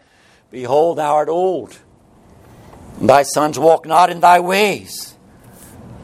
Behold, 0.50 0.98
thou 0.98 1.14
art 1.14 1.28
old, 1.28 1.78
thy 3.00 3.22
sons 3.22 3.59
walk 3.59 3.86
not 3.86 4.11
in 4.11 4.20
thy 4.20 4.38
ways. 4.38 5.11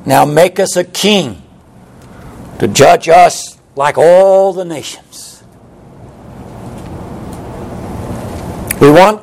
Now 0.08 0.24
make 0.24 0.58
us 0.58 0.74
a 0.74 0.84
king 0.84 1.42
to 2.60 2.66
judge 2.66 3.10
us 3.10 3.58
like 3.76 3.98
all 3.98 4.54
the 4.54 4.64
nations. 4.64 5.44
We 8.80 8.90
want 8.90 9.20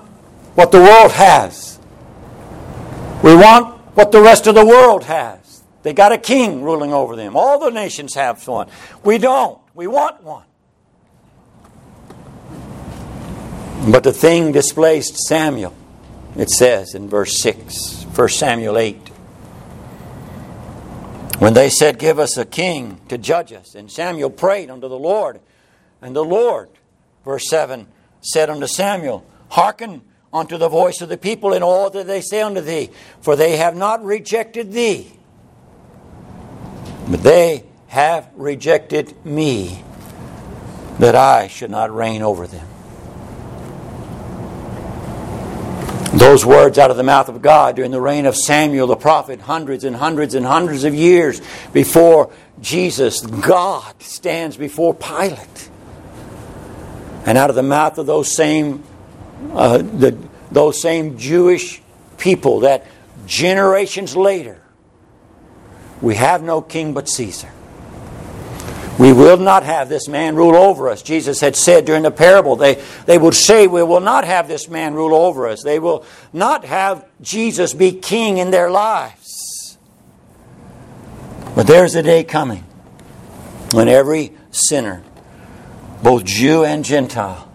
what 0.53 0.71
the 0.71 0.77
world 0.77 1.11
has. 1.13 1.79
We 3.23 3.35
want 3.35 3.79
what 3.95 4.11
the 4.11 4.21
rest 4.21 4.45
of 4.45 4.53
the 4.53 4.63
world 4.63 5.05
has. 5.05 5.63
They 5.81 5.93
got 5.93 6.11
a 6.11 6.19
king 6.19 6.61
ruling 6.61 6.93
over 6.93 7.15
them. 7.15 7.35
All 7.35 7.57
the 7.57 7.71
nations 7.71 8.13
have 8.13 8.47
one. 8.47 8.67
We 9.03 9.17
don't. 9.17 9.59
We 9.73 9.87
want 9.87 10.21
one. 10.21 10.45
But 13.91 14.03
the 14.03 14.13
thing 14.13 14.51
displaced 14.51 15.17
Samuel, 15.17 15.73
it 16.37 16.51
says 16.51 16.93
in 16.93 17.09
verse 17.09 17.39
6, 17.39 18.03
1 18.03 18.29
Samuel 18.29 18.77
8. 18.77 19.14
When 21.39 21.53
they 21.53 21.69
said, 21.69 21.99
Give 21.99 22.17
us 22.19 22.37
a 22.37 22.45
king 22.45 23.01
to 23.09 23.17
judge 23.17 23.51
us, 23.51 23.75
and 23.75 23.91
Samuel 23.91 24.29
prayed 24.29 24.69
unto 24.69 24.87
the 24.87 24.97
Lord, 24.97 25.41
and 26.01 26.15
the 26.15 26.23
Lord, 26.23 26.69
verse 27.23 27.49
7, 27.49 27.87
said 28.21 28.49
unto 28.49 28.67
Samuel, 28.67 29.25
Hearken 29.49 30.01
unto 30.31 30.57
the 30.57 30.69
voice 30.69 31.01
of 31.01 31.09
the 31.09 31.17
people 31.17 31.53
in 31.53 31.63
all 31.63 31.89
that 31.89 32.07
they 32.07 32.21
say 32.21 32.41
unto 32.41 32.61
thee, 32.61 32.89
for 33.21 33.35
they 33.35 33.57
have 33.57 33.75
not 33.75 34.03
rejected 34.03 34.71
thee, 34.71 35.11
but 37.07 37.21
they 37.21 37.65
have 37.87 38.29
rejected 38.35 39.25
me, 39.25 39.83
that 40.99 41.15
I 41.15 41.47
should 41.47 41.71
not 41.71 41.93
reign 41.93 42.21
over 42.21 42.47
them. 42.47 42.67
Those 46.15 46.45
words 46.45 46.77
out 46.77 46.91
of 46.91 46.97
the 46.97 47.03
mouth 47.03 47.29
of 47.29 47.41
God 47.41 47.75
during 47.75 47.91
the 47.91 48.01
reign 48.01 48.25
of 48.25 48.35
Samuel 48.35 48.87
the 48.87 48.95
prophet, 48.95 49.41
hundreds 49.41 49.83
and 49.83 49.95
hundreds 49.95 50.33
and 50.33 50.45
hundreds 50.45 50.83
of 50.83 50.95
years 50.95 51.41
before 51.73 52.31
Jesus, 52.61 53.21
God 53.21 54.01
stands 54.01 54.55
before 54.57 54.93
Pilate. 54.93 55.69
And 57.25 57.37
out 57.37 57.49
of 57.49 57.55
the 57.55 57.63
mouth 57.63 57.97
of 57.97 58.05
those 58.05 58.33
same, 58.33 58.83
uh, 59.51 59.79
the, 59.79 60.17
those 60.51 60.81
same 60.81 61.17
Jewish 61.17 61.81
people 62.17 62.61
that 62.61 62.85
generations 63.25 64.15
later 64.15 64.61
We 66.01 66.15
have 66.15 66.43
no 66.43 66.61
king 66.61 66.93
but 66.93 67.09
Caesar. 67.09 67.49
We 68.97 69.11
will 69.11 69.37
not 69.37 69.63
have 69.63 69.89
this 69.89 70.07
man 70.07 70.35
rule 70.35 70.55
over 70.55 70.87
us. 70.87 71.01
Jesus 71.01 71.41
had 71.41 71.55
said 71.55 71.85
during 71.85 72.03
the 72.03 72.11
parable, 72.11 72.55
they, 72.55 72.81
they 73.05 73.17
would 73.17 73.33
say, 73.33 73.67
We 73.67 73.83
will 73.83 73.99
not 73.99 74.23
have 74.23 74.47
this 74.47 74.69
man 74.69 74.93
rule 74.93 75.13
over 75.13 75.47
us. 75.47 75.63
They 75.63 75.79
will 75.79 76.05
not 76.31 76.63
have 76.63 77.05
Jesus 77.21 77.73
be 77.73 77.91
king 77.91 78.37
in 78.37 78.51
their 78.51 78.71
lives. 78.71 79.77
But 81.55 81.67
there's 81.67 81.95
a 81.95 82.03
day 82.03 82.23
coming 82.23 82.63
when 83.71 83.89
every 83.89 84.33
sinner, 84.51 85.03
both 86.01 86.23
Jew 86.23 86.63
and 86.63 86.85
Gentile, 86.85 87.51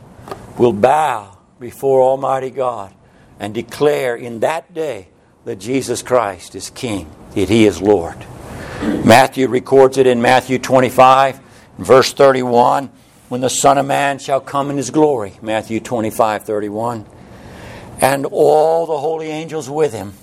will 0.58 0.74
bow 0.74 1.38
before 1.58 2.02
Almighty 2.02 2.50
God 2.50 2.94
and 3.38 3.54
declare 3.54 4.14
in 4.14 4.40
that 4.40 4.74
day 4.74 5.08
that 5.46 5.56
Jesus 5.56 6.02
Christ 6.02 6.54
is 6.54 6.68
King, 6.68 7.10
that 7.34 7.48
He 7.48 7.66
is 7.66 7.80
Lord. 7.80 8.26
Matthew 8.80 9.46
records 9.48 9.98
it 9.98 10.06
in 10.06 10.22
Matthew 10.22 10.58
25, 10.58 11.38
verse 11.78 12.14
31, 12.14 12.90
when 13.28 13.42
the 13.42 13.50
Son 13.50 13.76
of 13.76 13.84
Man 13.84 14.18
shall 14.18 14.40
come 14.40 14.70
in 14.70 14.78
his 14.78 14.90
glory. 14.90 15.34
Matthew 15.42 15.80
25, 15.80 16.44
31. 16.44 17.04
And 18.00 18.24
all 18.24 18.86
the 18.86 18.96
holy 18.96 19.28
angels 19.28 19.68
with 19.68 19.92
him. 19.92 20.14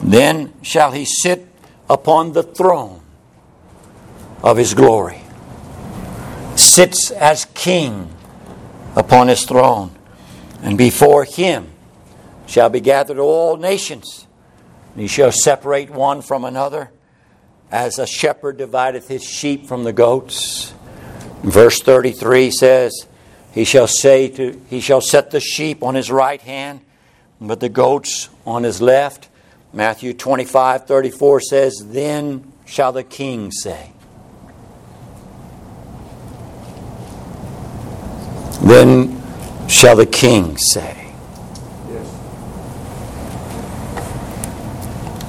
Then 0.00 0.52
shall 0.62 0.92
he 0.92 1.04
sit 1.04 1.48
upon 1.90 2.34
the 2.34 2.44
throne 2.44 3.00
of 4.42 4.56
his 4.56 4.74
glory. 4.74 5.22
Sits 6.54 7.10
as 7.10 7.46
king 7.46 8.14
upon 8.94 9.26
his 9.26 9.44
throne. 9.44 9.90
And 10.62 10.78
before 10.78 11.24
him 11.24 11.72
shall 12.46 12.68
be 12.68 12.80
gathered 12.80 13.18
all 13.18 13.56
nations. 13.56 14.28
And 14.92 15.02
he 15.02 15.08
shall 15.08 15.32
separate 15.32 15.90
one 15.90 16.22
from 16.22 16.44
another 16.44 16.92
as 17.70 17.98
a 17.98 18.06
shepherd 18.06 18.56
divideth 18.58 19.08
his 19.08 19.24
sheep 19.24 19.66
from 19.66 19.84
the 19.84 19.92
goats. 19.92 20.72
Verse 21.42 21.80
33 21.80 22.50
says, 22.50 23.06
He 23.52 23.64
shall 23.64 23.86
say 23.86 24.28
to 24.28 24.60
he 24.68 24.80
shall 24.80 25.00
set 25.00 25.30
the 25.30 25.40
sheep 25.40 25.82
on 25.82 25.94
his 25.94 26.10
right 26.10 26.40
hand, 26.40 26.80
but 27.40 27.60
the 27.60 27.68
goats 27.68 28.28
on 28.46 28.62
his 28.62 28.80
left. 28.80 29.28
Matthew 29.72 30.14
25, 30.14 30.86
34 30.86 31.40
says, 31.40 31.84
Then 31.86 32.52
shall 32.64 32.92
the 32.92 33.04
king 33.04 33.52
say. 33.52 33.92
Then 38.62 39.22
shall 39.68 39.96
the 39.96 40.06
king 40.06 40.56
say. 40.56 41.07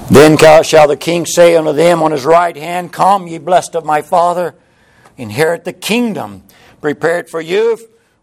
Then 0.10 0.38
shall 0.64 0.88
the 0.88 0.98
king 0.98 1.26
say 1.26 1.56
unto 1.56 1.72
them 1.72 2.02
on 2.02 2.12
his 2.12 2.26
right 2.26 2.56
hand, 2.56 2.92
Come, 2.92 3.28
ye 3.28 3.38
blessed 3.38 3.76
of 3.76 3.86
my 3.86 4.02
Father, 4.02 4.56
inherit 5.18 5.66
the 5.66 5.74
kingdom 5.74 6.44
prepared 6.82 7.30
for 7.30 7.42
you 7.42 7.78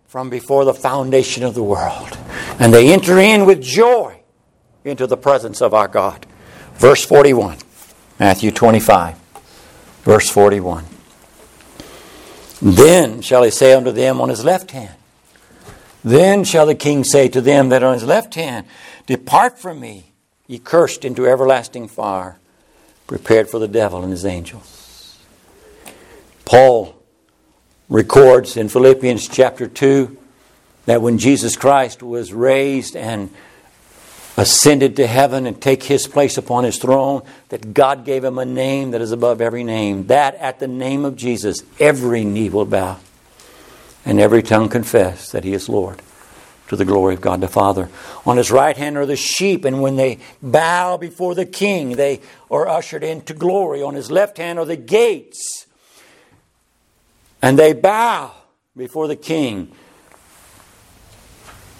from 0.06 0.28
before 0.28 0.64
the 0.64 0.74
foundation 0.74 1.44
of 1.44 1.54
the 1.54 1.62
world. 1.62 2.18
And 2.58 2.72
they 2.74 2.92
enter 2.92 3.18
in 3.18 3.44
with 3.44 3.62
joy 3.62 4.20
into 4.84 5.06
the 5.06 5.16
presence 5.16 5.60
of 5.60 5.74
our 5.74 5.88
God. 5.88 6.26
Verse 6.74 7.04
41, 7.04 7.58
Matthew 8.18 8.50
25, 8.50 9.16
verse 10.02 10.28
41. 10.28 10.84
Then 12.62 13.20
shall 13.20 13.42
he 13.42 13.50
say 13.50 13.74
unto 13.74 13.92
them 13.92 14.20
on 14.20 14.28
his 14.28 14.44
left 14.44 14.72
hand, 14.72 14.94
Then 16.02 16.42
shall 16.42 16.66
the 16.66 16.74
king 16.74 17.04
say 17.04 17.28
to 17.28 17.40
them 17.40 17.68
that 17.68 17.82
are 17.82 17.88
on 17.88 17.94
his 17.94 18.04
left 18.04 18.34
hand, 18.34 18.66
Depart 19.06 19.58
from 19.58 19.78
me 19.78 20.12
ye 20.46 20.58
cursed 20.58 21.04
into 21.04 21.26
everlasting 21.26 21.88
fire, 21.88 22.38
prepared 23.06 23.48
for 23.48 23.58
the 23.58 23.68
devil 23.68 24.02
and 24.02 24.10
his 24.10 24.24
angels. 24.24 25.18
Paul 26.44 26.94
records 27.88 28.56
in 28.56 28.68
Philippians 28.68 29.28
chapter 29.28 29.66
2 29.66 30.16
that 30.86 31.02
when 31.02 31.18
Jesus 31.18 31.56
Christ 31.56 32.02
was 32.02 32.32
raised 32.32 32.96
and 32.96 33.30
ascended 34.36 34.96
to 34.96 35.06
heaven 35.06 35.46
and 35.46 35.60
take 35.60 35.82
his 35.82 36.06
place 36.06 36.36
upon 36.36 36.64
his 36.64 36.78
throne, 36.78 37.22
that 37.48 37.74
God 37.74 38.04
gave 38.04 38.22
him 38.22 38.38
a 38.38 38.44
name 38.44 38.90
that 38.92 39.00
is 39.00 39.10
above 39.10 39.40
every 39.40 39.64
name. 39.64 40.06
That 40.06 40.34
at 40.36 40.60
the 40.60 40.68
name 40.68 41.04
of 41.04 41.16
Jesus, 41.16 41.62
every 41.80 42.24
knee 42.24 42.50
will 42.50 42.66
bow 42.66 42.98
and 44.04 44.20
every 44.20 44.42
tongue 44.42 44.68
confess 44.68 45.32
that 45.32 45.42
he 45.42 45.52
is 45.52 45.68
Lord 45.68 46.00
to 46.68 46.76
the 46.76 46.84
glory 46.84 47.14
of 47.14 47.20
God 47.20 47.40
the 47.40 47.48
Father. 47.48 47.88
On 48.24 48.36
his 48.36 48.50
right 48.50 48.76
hand 48.76 48.96
are 48.96 49.06
the 49.06 49.16
sheep, 49.16 49.64
and 49.64 49.80
when 49.80 49.96
they 49.96 50.18
bow 50.42 50.96
before 50.96 51.34
the 51.34 51.46
king, 51.46 51.96
they 51.96 52.20
are 52.50 52.66
ushered 52.66 53.04
into 53.04 53.34
glory. 53.34 53.82
On 53.82 53.94
his 53.94 54.10
left 54.10 54.38
hand 54.38 54.58
are 54.58 54.64
the 54.64 54.76
gates, 54.76 55.66
and 57.40 57.58
they 57.58 57.72
bow 57.72 58.32
before 58.76 59.08
the 59.08 59.16
king 59.16 59.72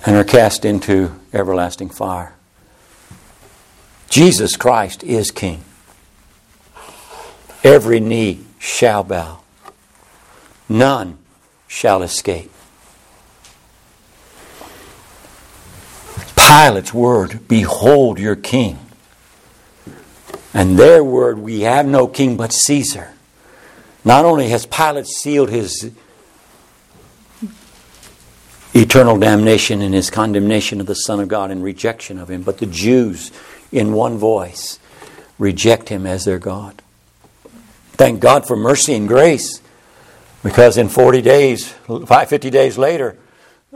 and 0.04 0.16
are 0.16 0.24
cast 0.24 0.64
into 0.64 1.12
everlasting 1.32 1.90
fire. 1.90 2.34
Jesus 4.08 4.56
Christ 4.56 5.02
is 5.02 5.30
king. 5.30 5.62
Every 7.64 7.98
knee 7.98 8.44
shall 8.58 9.02
bow, 9.02 9.40
none 10.68 11.18
shall 11.66 12.02
escape. 12.02 12.52
Pilate's 16.46 16.94
word, 16.94 17.40
Behold 17.48 18.20
your 18.20 18.36
king. 18.36 18.78
And 20.54 20.78
their 20.78 21.02
word, 21.02 21.38
We 21.38 21.62
have 21.62 21.86
no 21.86 22.06
king 22.06 22.36
but 22.36 22.52
Caesar. 22.52 23.12
Not 24.04 24.24
only 24.24 24.48
has 24.50 24.64
Pilate 24.66 25.08
sealed 25.08 25.50
his 25.50 25.90
eternal 28.72 29.18
damnation 29.18 29.82
and 29.82 29.92
his 29.92 30.10
condemnation 30.10 30.80
of 30.80 30.86
the 30.86 30.94
Son 30.94 31.18
of 31.18 31.26
God 31.26 31.50
and 31.50 31.64
rejection 31.64 32.18
of 32.18 32.30
him, 32.30 32.42
but 32.42 32.58
the 32.58 32.66
Jews, 32.66 33.32
in 33.72 33.92
one 33.92 34.16
voice, 34.16 34.78
reject 35.40 35.88
him 35.88 36.06
as 36.06 36.24
their 36.24 36.38
God. 36.38 36.80
Thank 37.92 38.20
God 38.20 38.46
for 38.46 38.56
mercy 38.56 38.94
and 38.94 39.08
grace, 39.08 39.60
because 40.44 40.76
in 40.76 40.88
40 40.88 41.22
days, 41.22 41.74
50 41.88 42.50
days 42.50 42.78
later, 42.78 43.16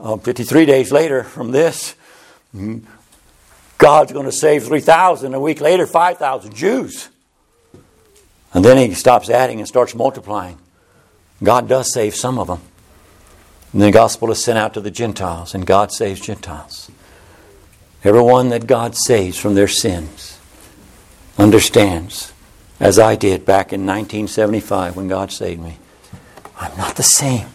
uh, 0.00 0.16
53 0.18 0.66
days 0.66 0.92
later 0.92 1.24
from 1.24 1.50
this, 1.50 1.96
God's 3.78 4.12
going 4.12 4.26
to 4.26 4.32
save 4.32 4.64
3,000. 4.64 5.34
A 5.34 5.40
week 5.40 5.61
later, 5.61 5.86
5,000 5.86 6.55
Jews. 6.55 7.09
And 8.53 8.64
then 8.64 8.76
he 8.76 8.94
stops 8.94 9.30
adding 9.30 9.59
and 9.59 9.68
starts 9.68 9.94
multiplying. 9.94 10.59
God 11.42 11.68
does 11.68 11.92
save 11.92 12.14
some 12.14 12.38
of 12.38 12.48
them. 12.48 12.61
And 13.72 13.82
the 13.82 13.92
gospel 13.92 14.30
is 14.32 14.42
sent 14.42 14.59
out 14.59 14.74
to 14.74 14.80
the 14.80 14.90
Gentiles, 14.90 15.55
and 15.55 15.64
God 15.64 15.92
saves 15.92 16.20
Gentiles. 16.20 16.90
Everyone 18.03 18.48
that 18.48 18.66
God 18.66 18.96
saves 18.96 19.38
from 19.38 19.55
their 19.55 19.68
sins 19.68 20.38
understands, 21.38 22.32
as 22.80 22.98
I 22.98 23.14
did 23.14 23.44
back 23.44 23.72
in 23.72 23.86
1975 23.86 24.96
when 24.96 25.07
God 25.07 25.30
saved 25.30 25.62
me, 25.62 25.78
I'm 26.59 26.76
not 26.76 26.96
the 26.96 27.03
same. 27.03 27.46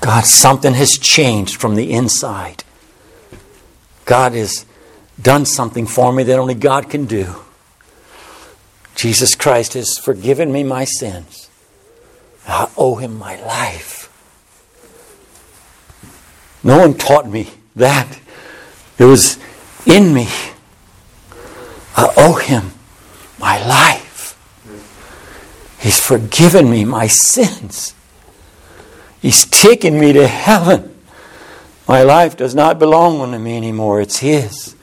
God, 0.00 0.24
something 0.24 0.74
has 0.74 0.98
changed 0.98 1.60
from 1.60 1.76
the 1.76 1.92
inside. 1.92 2.64
God 4.04 4.32
has 4.32 4.66
done 5.20 5.46
something 5.46 5.86
for 5.86 6.12
me 6.12 6.22
that 6.24 6.38
only 6.38 6.54
God 6.54 6.90
can 6.90 7.06
do. 7.06 7.34
Jesus 8.94 9.34
Christ 9.34 9.74
has 9.74 9.98
forgiven 9.98 10.52
me 10.52 10.62
my 10.62 10.84
sins. 10.84 11.50
I 12.46 12.70
owe 12.76 12.96
him 12.96 13.18
my 13.18 13.36
life. 13.42 14.10
No 16.62 16.78
one 16.78 16.94
taught 16.94 17.28
me 17.28 17.50
that. 17.76 18.18
It 18.98 19.04
was 19.04 19.38
in 19.86 20.14
me. 20.14 20.28
I 21.96 22.12
owe 22.16 22.34
him 22.34 22.72
my 23.38 23.64
life. 23.66 24.38
He's 25.80 26.00
forgiven 26.00 26.70
me 26.70 26.84
my 26.84 27.06
sins. 27.06 27.94
He's 29.20 29.44
taken 29.44 29.98
me 29.98 30.12
to 30.12 30.26
heaven. 30.26 30.93
My 31.86 32.02
life 32.02 32.36
does 32.36 32.54
not 32.54 32.78
belong 32.78 33.30
to 33.30 33.38
me 33.38 33.56
anymore, 33.56 34.00
it's 34.00 34.18
His. 34.18 34.74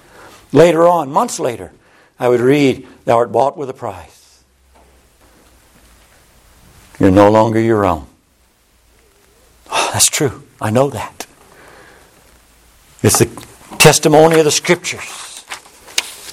Later 0.52 0.88
on, 0.88 1.12
months 1.12 1.40
later, 1.40 1.72
I 2.20 2.30
would 2.30 2.42
read, 2.42 2.88
Thou 3.06 3.18
art 3.18 3.32
bought 3.32 3.58
with 3.58 3.70
a 3.70 3.74
price. 3.74 4.44
You're 7.00 7.10
no 7.10 7.32
longer 7.32 7.60
your 7.60 7.86
own. 7.86 8.06
Oh, 9.72 9.90
that's 9.94 10.10
true. 10.10 10.44
I 10.62 10.70
know 10.70 10.92
that. 10.92 11.26
It's 13.02 13.18
the 13.18 13.26
testimony 13.80 14.38
of 14.38 14.46
the 14.46 14.52
Scriptures 14.52 15.44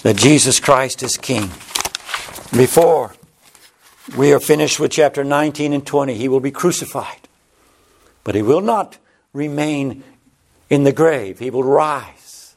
that 0.02 0.16
Jesus 0.16 0.60
Christ 0.60 1.02
is 1.02 1.16
King. 1.16 1.48
Before 2.52 3.14
we 4.16 4.32
are 4.32 4.40
finished 4.40 4.78
with 4.78 4.90
chapter 4.90 5.24
19 5.24 5.72
and 5.72 5.86
20, 5.86 6.14
He 6.14 6.28
will 6.28 6.40
be 6.40 6.50
crucified. 6.50 7.28
But 8.24 8.34
He 8.34 8.42
will 8.42 8.60
not 8.60 8.98
remain 9.32 10.04
in 10.70 10.84
the 10.84 10.92
grave. 10.92 11.38
He 11.38 11.50
will 11.50 11.64
rise. 11.64 12.54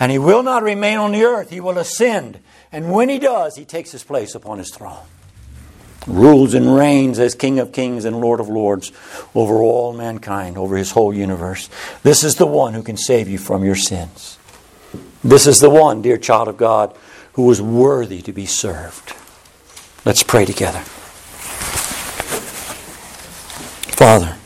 And 0.00 0.10
he 0.10 0.18
will 0.18 0.42
not 0.42 0.62
remain 0.62 0.98
on 0.98 1.12
the 1.12 1.24
earth, 1.24 1.50
he 1.50 1.60
will 1.60 1.78
ascend. 1.78 2.40
And 2.72 2.90
when 2.90 3.08
he 3.08 3.18
does, 3.18 3.56
he 3.56 3.64
takes 3.64 3.92
his 3.92 4.04
place 4.04 4.34
upon 4.34 4.58
his 4.58 4.70
throne. 4.70 5.04
Rules 6.06 6.54
and 6.54 6.74
reigns 6.74 7.18
as 7.18 7.34
King 7.34 7.60
of 7.60 7.72
kings 7.72 8.04
and 8.04 8.20
Lord 8.20 8.40
of 8.40 8.48
lords 8.48 8.90
over 9.34 9.56
all 9.56 9.92
mankind, 9.92 10.58
over 10.58 10.76
his 10.76 10.90
whole 10.90 11.14
universe. 11.14 11.68
This 12.02 12.24
is 12.24 12.36
the 12.36 12.46
one 12.46 12.74
who 12.74 12.82
can 12.82 12.96
save 12.96 13.28
you 13.28 13.38
from 13.38 13.64
your 13.64 13.76
sins. 13.76 14.38
This 15.22 15.46
is 15.46 15.60
the 15.60 15.70
one, 15.70 16.02
dear 16.02 16.16
child 16.16 16.48
of 16.48 16.56
God, 16.56 16.96
who 17.34 17.48
is 17.50 17.62
worthy 17.62 18.20
to 18.22 18.32
be 18.32 18.46
served. 18.46 19.14
Let's 20.04 20.24
pray 20.24 20.44
together. 20.44 20.80
Father, 23.94 24.36